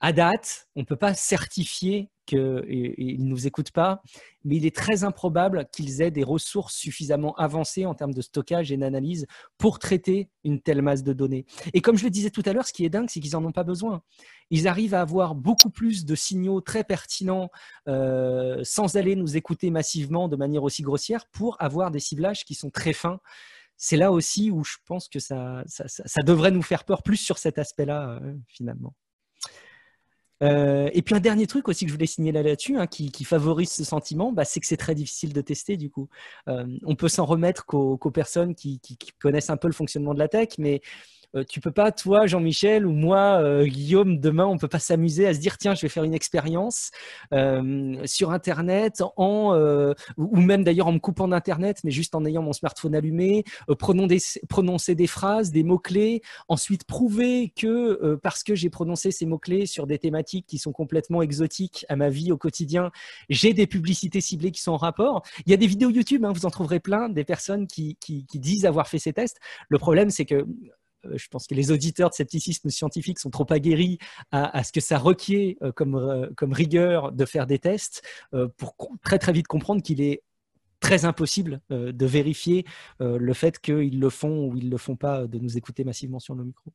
à 0.00 0.12
date, 0.12 0.68
on 0.76 0.80
ne 0.80 0.84
peut 0.84 0.96
pas 0.96 1.14
certifier 1.14 2.10
qu'ils 2.26 2.38
ne 2.38 3.24
nous 3.24 3.46
écoutent 3.46 3.72
pas, 3.72 4.02
mais 4.44 4.56
il 4.56 4.64
est 4.64 4.74
très 4.74 5.04
improbable 5.04 5.66
qu'ils 5.72 6.00
aient 6.00 6.10
des 6.10 6.22
ressources 6.22 6.74
suffisamment 6.74 7.34
avancées 7.34 7.86
en 7.86 7.94
termes 7.94 8.14
de 8.14 8.22
stockage 8.22 8.72
et 8.72 8.76
d'analyse 8.76 9.26
pour 9.58 9.78
traiter 9.78 10.30
une 10.44 10.60
telle 10.60 10.80
masse 10.80 11.02
de 11.02 11.12
données. 11.12 11.44
Et 11.74 11.80
comme 11.80 11.96
je 11.96 12.04
le 12.04 12.10
disais 12.10 12.30
tout 12.30 12.42
à 12.46 12.52
l'heure, 12.52 12.66
ce 12.66 12.72
qui 12.72 12.84
est 12.84 12.88
dingue, 12.88 13.08
c'est 13.10 13.20
qu'ils 13.20 13.32
n'en 13.32 13.44
ont 13.44 13.52
pas 13.52 13.64
besoin. 13.64 14.02
Ils 14.50 14.68
arrivent 14.68 14.94
à 14.94 15.00
avoir 15.00 15.34
beaucoup 15.34 15.70
plus 15.70 16.04
de 16.04 16.14
signaux 16.14 16.60
très 16.60 16.84
pertinents 16.84 17.50
euh, 17.88 18.60
sans 18.62 18.96
aller 18.96 19.16
nous 19.16 19.36
écouter 19.36 19.70
massivement 19.70 20.28
de 20.28 20.36
manière 20.36 20.62
aussi 20.62 20.82
grossière 20.82 21.26
pour 21.32 21.60
avoir 21.60 21.90
des 21.90 22.00
ciblages 22.00 22.44
qui 22.44 22.54
sont 22.54 22.70
très 22.70 22.92
fins 22.92 23.20
c'est 23.82 23.96
là 23.96 24.12
aussi 24.12 24.50
où 24.50 24.62
je 24.62 24.76
pense 24.84 25.08
que 25.08 25.18
ça, 25.18 25.64
devrait 26.26 26.50
nous 26.50 26.60
faire 26.60 26.84
peur 26.84 27.02
plus 27.02 27.16
sur 27.16 27.38
cet 27.38 27.56
aspect-là, 27.58 28.20
euh, 28.22 28.34
finalement. 28.46 28.94
Euh, 30.42 30.88
et 30.92 31.02
puis 31.02 31.14
un 31.14 31.20
dernier 31.20 31.46
truc 31.46 31.68
aussi 31.68 31.84
que 31.84 31.90
je 31.90 31.94
voulais 31.94 32.06
signaler 32.06 32.42
là-dessus, 32.42 32.76
hein, 32.76 32.86
qui, 32.86 33.24
favorise 33.24 33.70
ce 33.70 33.84
sentiment, 33.84 34.32
bah, 34.32 34.44
c'est 34.44 34.60
que 34.60 34.66
c'est 34.66 34.76
très 34.76 34.94
difficile 34.94 35.32
de 35.32 35.40
tester 35.40 35.76
du 35.76 35.90
coup. 35.90 36.08
Euh, 36.48 36.66
on 36.84 36.96
peut 36.96 37.08
s'en 37.08 37.24
remettre 37.26 37.66
qu'aux 37.66 37.98
personnes 38.10 38.54
qui, 38.54 38.80
connaissent 39.20 39.50
un 39.50 39.56
peu 39.56 39.68
le 39.68 39.74
fonctionnement 39.74 40.14
de 40.14 40.18
la 40.18 40.28
tech, 40.28 40.50
mais 40.58 40.80
euh, 41.36 41.44
tu 41.48 41.60
peux 41.60 41.70
pas, 41.70 41.92
toi, 41.92 42.26
Jean-Michel, 42.26 42.86
ou 42.86 42.92
moi, 42.92 43.40
euh, 43.40 43.64
Guillaume, 43.64 44.18
demain, 44.18 44.46
on 44.46 44.58
peut 44.58 44.68
pas 44.68 44.78
s'amuser 44.78 45.26
à 45.26 45.34
se 45.34 45.38
dire, 45.38 45.58
tiens, 45.58 45.74
je 45.74 45.82
vais 45.82 45.88
faire 45.88 46.04
une 46.04 46.14
expérience 46.14 46.90
euh, 47.32 47.96
sur 48.04 48.30
Internet, 48.30 49.02
en, 49.16 49.54
ou 50.16 50.36
même 50.36 50.64
d'ailleurs 50.64 50.86
en 50.86 50.92
me 50.92 50.98
coupant 50.98 51.28
d'Internet, 51.28 51.80
mais 51.84 51.90
juste 51.90 52.14
en 52.14 52.24
ayant 52.24 52.42
mon 52.42 52.52
smartphone 52.52 52.94
allumé, 52.94 53.44
prononcer 53.78 54.94
des 54.94 55.06
phrases, 55.06 55.50
des 55.50 55.62
mots-clés, 55.62 56.22
ensuite 56.48 56.84
prouver 56.84 57.52
que 57.54 58.16
parce 58.22 58.42
que 58.42 58.54
j'ai 58.54 58.70
prononcé 58.70 59.10
ces 59.10 59.26
mots-clés 59.26 59.66
sur 59.66 59.86
des 59.86 59.98
thématiques 59.98 60.46
qui 60.46 60.58
sont 60.58 60.72
complètement 60.72 61.22
exotiques 61.22 61.84
à 61.88 61.96
ma 61.96 62.08
vie 62.08 62.32
au 62.32 62.36
quotidien, 62.36 62.90
j'ai 63.28 63.52
des 63.52 63.66
publicités 63.66 64.20
ciblées 64.20 64.50
qui 64.50 64.62
sont 64.62 64.72
en 64.72 64.76
rapport. 64.76 65.22
Il 65.46 65.50
y 65.50 65.54
a 65.54 65.56
des 65.56 65.66
vidéos 65.66 65.90
YouTube, 65.90 66.24
hein, 66.24 66.32
vous 66.32 66.46
en 66.46 66.50
trouverez 66.50 66.80
plein, 66.80 67.08
des 67.08 67.24
personnes 67.24 67.66
qui, 67.66 67.96
disent 68.34 68.66
avoir 68.66 68.88
fait 68.88 68.98
ces 68.98 69.12
tests. 69.12 69.38
Le 69.68 69.78
problème, 69.78 70.10
c'est 70.10 70.24
que 70.24 70.34
euh, 70.34 70.46
je 71.04 71.28
pense 71.28 71.46
que 71.46 71.54
les 71.54 71.70
auditeurs 71.70 72.10
de 72.10 72.14
scepticisme 72.14 72.70
scientifique 72.70 73.18
sont 73.18 73.30
trop 73.30 73.46
aguerris 73.50 73.98
à, 74.30 74.62
ce 74.64 74.72
que 74.72 74.80
ça 74.80 74.98
requiert 74.98 75.54
euh, 75.62 75.72
comme, 75.72 75.94
euh, 75.94 76.28
comme, 76.36 76.52
rigueur 76.52 77.12
de 77.12 77.24
faire 77.24 77.46
des 77.46 77.58
tests 77.58 78.02
pour 78.56 78.74
très 79.02 79.18
très 79.18 79.32
vite 79.32 79.46
comprendre 79.46 79.82
qu'il 79.82 80.00
est 80.00 80.22
très 80.80 81.04
impossible 81.04 81.60
de 81.70 82.06
vérifier 82.06 82.64
le 83.00 83.32
fait 83.34 83.60
qu'ils 83.60 84.00
le 84.00 84.10
font 84.10 84.46
ou 84.46 84.56
ils 84.56 84.66
ne 84.66 84.70
le 84.70 84.78
font 84.78 84.96
pas, 84.96 85.26
de 85.26 85.38
nous 85.38 85.58
écouter 85.58 85.84
massivement 85.84 86.20
sur 86.20 86.34
nos 86.34 86.44
micros. 86.44 86.72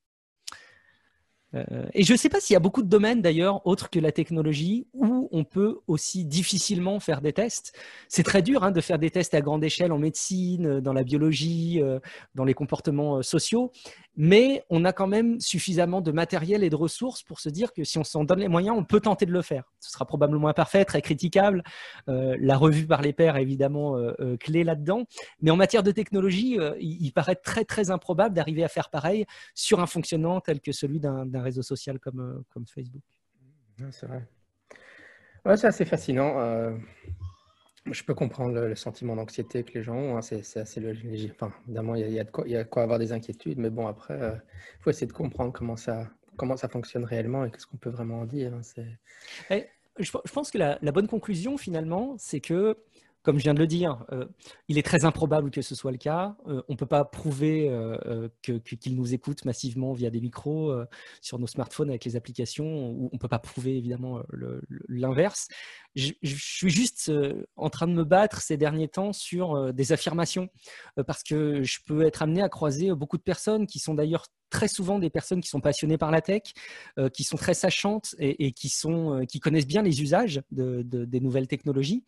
Euh, 1.56 1.86
et 1.94 2.04
je 2.04 2.14
ne 2.14 2.18
sais 2.18 2.30
pas 2.30 2.40
s'il 2.40 2.54
y 2.54 2.58
a 2.58 2.60
beaucoup 2.60 2.84
de 2.84 2.90
domaines 2.90 3.22
d'ailleurs, 3.22 3.66
autres 3.66 3.90
que 3.90 4.00
la 4.00 4.12
technologie, 4.12 4.88
où 4.94 5.30
on 5.32 5.44
peut 5.44 5.80
aussi 5.88 6.26
difficilement 6.26 7.00
faire 7.00 7.22
des 7.22 7.34
tests. 7.34 7.74
C'est 8.10 8.24
très 8.24 8.42
dur 8.42 8.64
hein, 8.64 8.72
de 8.72 8.82
faire 8.82 9.00
des 9.00 9.10
tests 9.10 9.34
à 9.34 9.42
grande 9.42 9.64
échelle 9.64 9.92
en 9.92 9.98
médecine, 9.98 10.80
dans 10.80 10.94
la 10.94 11.04
biologie, 11.04 11.82
euh, 11.82 12.00
dans 12.36 12.44
les 12.44 12.54
comportements 12.54 13.18
euh, 13.18 13.22
sociaux, 13.22 13.72
mais 14.18 14.64
on 14.70 14.86
a 14.86 14.94
quand 14.94 15.08
même 15.08 15.40
suffisamment 15.40 16.02
de 16.02 16.12
matériel 16.12 16.64
et 16.64 16.70
de 16.70 16.76
ressources 16.76 17.24
pour 17.24 17.40
se 17.40 17.50
dire 17.50 17.74
que 17.74 17.84
si 17.84 17.98
on 17.98 18.04
s'en 18.04 18.24
donne 18.24 18.40
les 18.40 18.48
moyens, 18.48 18.76
on 18.78 18.84
peut 18.84 19.02
tenter 19.02 19.26
de 19.26 19.32
le 19.32 19.42
faire. 19.42 19.66
Ce 19.80 19.92
sera 19.92 20.06
probablement 20.06 20.48
imparfait, 20.48 20.86
très 20.86 21.02
critiquable. 21.02 21.64
la 22.08 22.58
revue 22.58 22.88
par 22.88 23.02
les 23.02 23.12
pairs 23.12 23.36
est 23.36 23.42
évidemment 23.42 23.98
clé 24.40 24.64
là-dedans, 24.64 25.04
mais 25.42 25.52
en 25.52 25.58
matière 25.58 25.84
de 25.84 25.92
technologie, 25.92 26.58
il, 26.80 27.04
il, 27.04 27.12
paraît 27.12 27.36
très 27.36 27.66
très 27.66 27.92
improbable 27.92 28.34
d'arriver 28.34 28.64
à 28.64 28.70
faire 28.70 28.90
pareil 28.90 29.26
sur 29.54 29.82
un 29.82 29.86
fonctionnement 29.86 30.40
tel 30.40 30.62
que 30.62 30.72
celui 30.72 31.00
d'un 31.02 31.26
réseau 31.46 31.62
social 31.62 32.00
comme, 32.00 32.20
euh, 32.20 32.44
comme 32.50 32.66
Facebook. 32.68 33.04
C'est 33.92 34.06
vrai. 34.06 34.28
Ouais, 35.46 35.58
c'est 35.58 35.68
assez 35.68 35.86
fascinant. 35.86 36.40
Euh, 36.40 36.76
je 37.92 38.04
peux 38.04 38.16
comprendre 38.16 38.54
le, 38.54 38.76
sentiment 38.76 39.16
d'anxiété 39.16 39.64
que 39.64 39.74
les 39.74 39.84
gens 39.84 39.96
ont. 39.96 40.18
Hein. 40.18 40.22
C'est 40.22 40.58
assez 40.58 40.80
logique. 40.80 41.32
Enfin, 41.34 41.54
évidemment, 41.66 41.96
il 41.96 42.10
y, 42.12 42.20
a, 42.20 42.24
de 42.24 42.32
quoi, 42.32 42.46
il 42.48 42.54
y 42.54 42.58
a 42.58 42.64
quoi 42.64 42.84
avoir 42.84 43.00
des 43.00 43.12
inquiétudes, 43.12 43.60
mais 43.60 43.70
bon, 43.70 43.88
après, 43.88 44.16
il 44.18 44.24
euh, 44.24 44.36
faut 44.80 44.90
essayer 44.90 45.08
de 45.08 45.14
comprendre 45.14 45.54
comment 45.54 45.78
ça, 45.78 46.10
comment 46.36 46.58
ça 46.58 46.68
fonctionne 46.68 47.04
réellement 47.04 47.46
et 47.46 47.52
qu'est-ce 47.52 47.68
qu'on 47.68 47.78
peut 47.78 47.90
vraiment 47.90 48.22
en 48.22 48.26
dire. 48.26 48.54
Hein. 48.54 49.62
je, 50.00 50.12
pense 50.12 50.52
que 50.52 50.58
la, 50.58 50.80
la, 50.82 50.92
bonne 50.92 51.08
conclusion, 51.08 51.58
finalement, 51.58 52.16
c'est 52.18 52.42
que 52.42 52.78
comme 53.26 53.40
je 53.40 53.44
viens 53.44 53.56
de 53.56 53.60
le 53.60 53.68
dire, 53.68 54.06
euh, 54.12 54.26
il 54.68 54.78
est 54.78 54.86
très 54.86 55.04
improbable 55.04 55.50
que 55.50 55.64
ce 55.64 55.74
soit 55.74 55.92
le 55.92 55.98
cas. 55.98 56.38
Euh, 56.48 56.62
on 56.70 56.74
ne 56.74 56.78
peut 56.78 56.86
pas 56.86 57.04
prouver 57.04 57.68
euh, 57.70 58.30
qu'il 58.44 58.96
nous 58.96 59.14
écoute 59.16 59.46
massivement 59.46 59.94
via 59.94 60.12
des 60.12 60.22
micros 60.22 60.74
sur 61.22 61.40
nos 61.40 61.48
smartphones 61.48 61.90
avec 61.90 62.06
les 62.06 62.16
applications. 62.16 62.66
on 62.66 63.10
ne 63.12 63.18
peut 63.18 63.28
pas 63.28 63.40
prouver 63.40 63.78
évidemment 63.78 64.22
l'inverse. 64.88 65.48
Je, 65.96 66.14
suis 66.22 66.70
juste 66.70 67.12
en 67.56 67.70
train 67.70 67.88
de 67.88 67.94
me 67.94 68.04
battre 68.04 68.42
ces 68.42 68.58
derniers 68.58 68.90
temps 68.90 69.12
sur 69.12 69.74
des 69.74 69.92
affirmations 69.92 70.50
parce 71.08 71.24
que 71.24 71.64
je 71.64 71.80
peux 71.86 72.06
être 72.06 72.22
amené 72.22 72.44
à 72.44 72.50
croiser 72.50 72.94
beaucoup 72.94 73.18
de 73.18 73.24
personnes 73.24 73.66
qui 73.66 73.80
sont 73.80 73.96
d'ailleurs 73.96 74.28
très 74.52 74.68
souvent 74.68 75.00
des 75.00 75.10
personnes 75.10 75.42
qui 75.42 75.50
sont 75.50 75.62
passionnées 75.62 75.98
par 75.98 76.12
la 76.12 76.22
tech, 76.22 76.44
qui 77.14 77.24
sont 77.24 77.38
très 77.38 77.56
sachantes 77.56 78.14
et, 78.20 78.52
qui 78.52 79.40
connaissent 79.40 79.68
bien 79.68 79.82
les 79.82 80.02
usages 80.02 80.42
des 80.52 81.20
nouvelles 81.20 81.48
technologies 81.48 82.04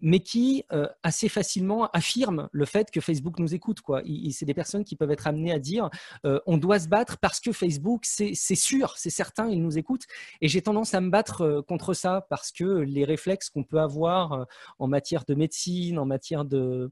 mais 0.00 0.20
qui 0.20 0.64
euh, 0.72 0.88
assez 1.02 1.28
facilement 1.28 1.88
affirment 1.92 2.48
le 2.52 2.64
fait 2.64 2.90
que 2.90 3.00
Facebook 3.00 3.38
nous 3.38 3.54
écoute. 3.54 3.80
Quoi. 3.80 4.02
C'est 4.30 4.44
des 4.44 4.54
personnes 4.54 4.84
qui 4.84 4.96
peuvent 4.96 5.10
être 5.10 5.26
amenées 5.26 5.52
à 5.52 5.58
dire 5.58 5.90
euh, 6.24 6.40
on 6.46 6.56
doit 6.56 6.78
se 6.78 6.88
battre 6.88 7.18
parce 7.18 7.40
que 7.40 7.52
Facebook, 7.52 8.04
c'est 8.04 8.34
sûr, 8.34 8.94
c'est 8.96 9.10
certain, 9.10 9.48
il 9.48 9.62
nous 9.62 9.78
écoute. 9.78 10.04
Et 10.40 10.48
j'ai 10.48 10.62
tendance 10.62 10.94
à 10.94 11.00
me 11.00 11.10
battre 11.10 11.42
euh, 11.42 11.62
contre 11.62 11.94
ça 11.94 12.26
parce 12.30 12.52
que 12.52 12.64
les 12.64 13.04
réflexes 13.04 13.50
qu'on 13.50 13.64
peut 13.64 13.80
avoir 13.80 14.46
en 14.78 14.88
matière 14.88 15.24
de 15.24 15.34
médecine, 15.34 15.98
en 15.98 16.06
matière 16.06 16.44
de, 16.44 16.90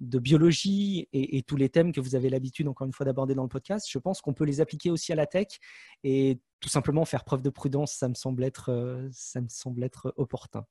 biologie 0.00 1.08
et, 1.12 1.42
tous 1.42 1.56
les 1.56 1.68
thèmes 1.68 1.92
que 1.92 2.00
vous 2.00 2.14
avez 2.14 2.30
l'habitude, 2.30 2.68
encore 2.68 2.86
une 2.86 2.92
fois, 2.92 3.06
d'aborder 3.06 3.34
dans 3.34 3.42
le 3.42 3.48
podcast, 3.48 3.86
je 3.90 3.98
pense 3.98 4.20
qu'on 4.20 4.34
peut 4.34 4.44
les 4.44 4.60
appliquer 4.60 4.90
aussi 4.90 5.12
à 5.12 5.16
la 5.16 5.26
tech 5.26 5.58
et 6.04 6.38
tout 6.60 6.68
simplement 6.68 7.04
faire 7.04 7.24
preuve 7.24 7.42
de 7.42 7.50
prudence, 7.50 7.92
ça 7.92 8.08
me 8.08 8.14
semble 8.14 8.44
être, 8.44 9.08
ça 9.12 9.40
me 9.40 9.48
semble 9.48 9.82
être 9.84 10.12
opportun. 10.16 10.64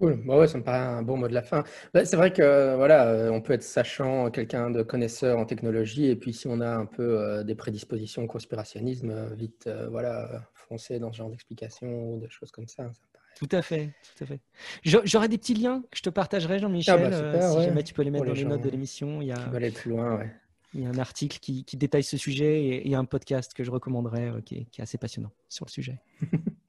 Cool, 0.00 0.20
bah 0.26 0.38
ouais, 0.38 0.48
ça 0.48 0.58
me 0.58 0.64
paraît 0.64 0.78
un 0.78 1.02
bon 1.02 1.16
mot 1.16 1.28
de 1.28 1.34
la 1.34 1.42
fin. 1.42 1.62
Bah, 1.92 2.04
c'est 2.04 2.16
vrai 2.16 2.32
que 2.32 2.74
voilà, 2.74 3.06
euh, 3.06 3.30
on 3.30 3.40
peut 3.40 3.52
être 3.52 3.62
sachant, 3.62 4.28
quelqu'un 4.30 4.70
de 4.70 4.82
connaisseur 4.82 5.38
en 5.38 5.44
technologie, 5.44 6.06
et 6.06 6.16
puis 6.16 6.32
si 6.32 6.48
on 6.48 6.60
a 6.60 6.68
un 6.68 6.86
peu 6.86 7.20
euh, 7.20 7.44
des 7.44 7.54
prédispositions 7.54 8.24
au 8.24 8.26
conspirationnisme, 8.26 9.10
euh, 9.10 9.34
vite 9.34 9.70
voilà, 9.90 10.48
foncer 10.54 10.98
dans 10.98 11.12
ce 11.12 11.18
genre 11.18 11.30
d'explications 11.30 12.14
ou 12.14 12.18
des 12.18 12.28
choses 12.28 12.50
comme 12.50 12.66
ça. 12.66 12.90
Tout 13.36 13.48
à 13.52 13.62
fait, 13.62 13.90
tout 14.16 14.24
à 14.24 14.26
fait. 14.26 14.40
J'aurais 14.82 15.28
des 15.28 15.38
petits 15.38 15.54
liens 15.54 15.82
que 15.90 15.96
je 15.96 16.02
te 16.02 16.10
partagerai, 16.10 16.58
Jean-Michel, 16.58 17.12
ah 17.12 17.32
bah 17.32 17.50
si 17.50 17.62
jamais 17.62 17.82
tu 17.84 17.94
peux 17.94 18.02
les 18.02 18.10
mettre 18.10 18.26
dans 18.26 18.32
les 18.32 18.44
notes 18.44 18.62
de 18.62 18.70
l'émission. 18.70 19.20
Il 19.20 19.28
y 19.28 19.32
a, 19.32 19.36
aller 19.54 19.70
plus 19.70 19.90
loin, 19.90 20.16
ouais. 20.18 20.30
Il 20.74 20.82
y 20.82 20.86
a 20.86 20.88
un 20.88 20.98
article 20.98 21.38
qui, 21.38 21.64
détaille 21.76 22.02
ce 22.02 22.16
sujet 22.16 22.82
et 22.84 22.94
a 22.96 22.98
un 22.98 23.04
podcast 23.04 23.54
que 23.54 23.62
je 23.62 23.70
recommanderais 23.70 24.32
qui 24.44 24.66
est 24.76 24.82
assez 24.82 24.98
passionnant 24.98 25.30
sur 25.48 25.66
le 25.66 25.70
sujet. 25.70 26.00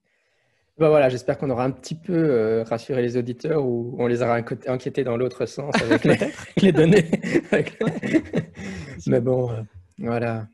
Bah 0.78 0.90
voilà, 0.90 1.08
j'espère 1.08 1.38
qu'on 1.38 1.50
aura 1.50 1.64
un 1.64 1.72
petit 1.72 1.96
peu 1.96 2.14
euh, 2.14 2.64
rassuré 2.64 3.02
les 3.02 3.16
auditeurs 3.16 3.66
ou 3.66 3.96
on 3.98 4.08
les 4.08 4.22
aura 4.22 4.42
inquiétés 4.68 5.06
dans 5.06 5.16
l'autre 5.16 5.46
sens 5.46 5.74
avec 5.82 6.04
les, 6.62 6.72
données. 6.74 7.10
Mais 9.08 9.22
bon, 9.22 9.52
euh, 9.52 9.62
voilà. 10.00 10.48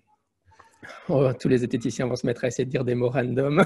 Oh, 1.09 1.31
tous 1.39 1.47
les 1.47 1.59
zététiciens 1.59 2.05
vont 2.05 2.15
se 2.15 2.27
mettre 2.27 2.43
à 2.43 2.47
essayer 2.47 2.65
de 2.65 2.69
dire 2.69 2.83
des 2.83 2.93
mots 2.93 3.09
random. 3.09 3.65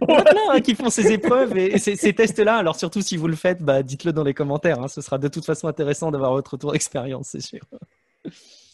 voilà, 0.00 0.34
hein, 0.52 0.60
qui 0.60 0.76
font 0.76 0.90
ces 0.90 1.10
épreuves 1.10 1.56
et, 1.56 1.78
ces, 1.78 2.12
tests-là. 2.12 2.56
Alors 2.56 2.76
surtout 2.76 3.02
si 3.02 3.16
vous 3.16 3.26
le 3.26 3.36
faites, 3.36 3.62
bah, 3.62 3.82
dites-le 3.82 4.12
dans 4.12 4.24
les 4.24 4.34
commentaires. 4.34 4.80
Hein. 4.80 4.88
Ce 4.88 5.00
sera 5.00 5.18
de 5.18 5.28
toute 5.28 5.44
façon 5.44 5.66
intéressant 5.66 6.12
d'avoir 6.12 6.32
votre 6.32 6.52
retour 6.52 6.72
d'expérience, 6.72 7.30
c'est 7.32 7.40
sûr. 7.40 7.62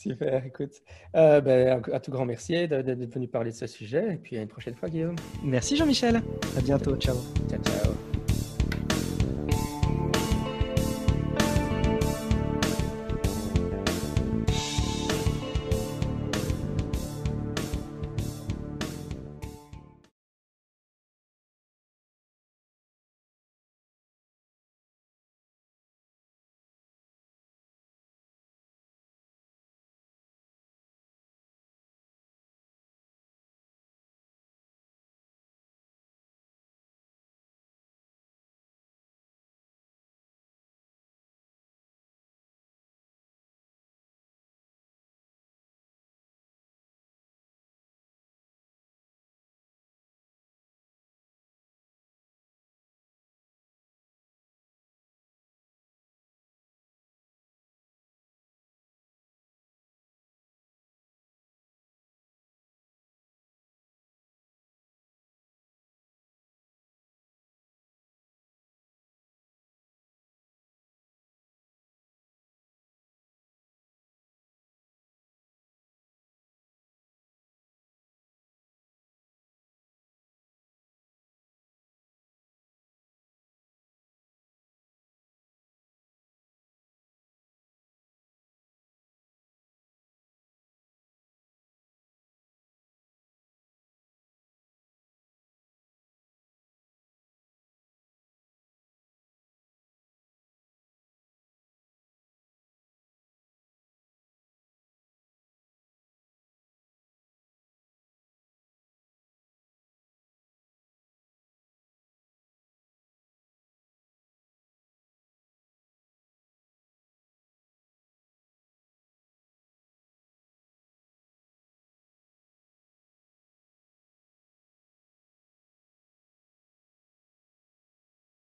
Super, 0.07 0.47
écoute. 0.47 0.83
Euh, 1.17 1.41
ben, 1.41 1.83
à 1.93 2.01
tout 2.01 2.11
grand 2.11 2.25
merci 2.25 2.53
d'être 2.69 3.15
venu 3.15 3.27
parler 3.27 3.51
de 3.51 3.57
ce 3.57 3.67
sujet. 3.67 4.15
Et 4.15 4.17
puis 4.17 4.39
à 4.39 4.43
une 4.43 4.49
prochaine 4.49 4.75
fois, 4.75 4.89
Guillaume. 4.89 5.17
Merci 5.43 5.77
Jean-Michel. 5.77 6.23
À 6.57 6.61
bientôt. 6.61 6.97
Ciao. 6.97 7.17
Ciao, 7.49 7.61
ciao. 7.63 8.16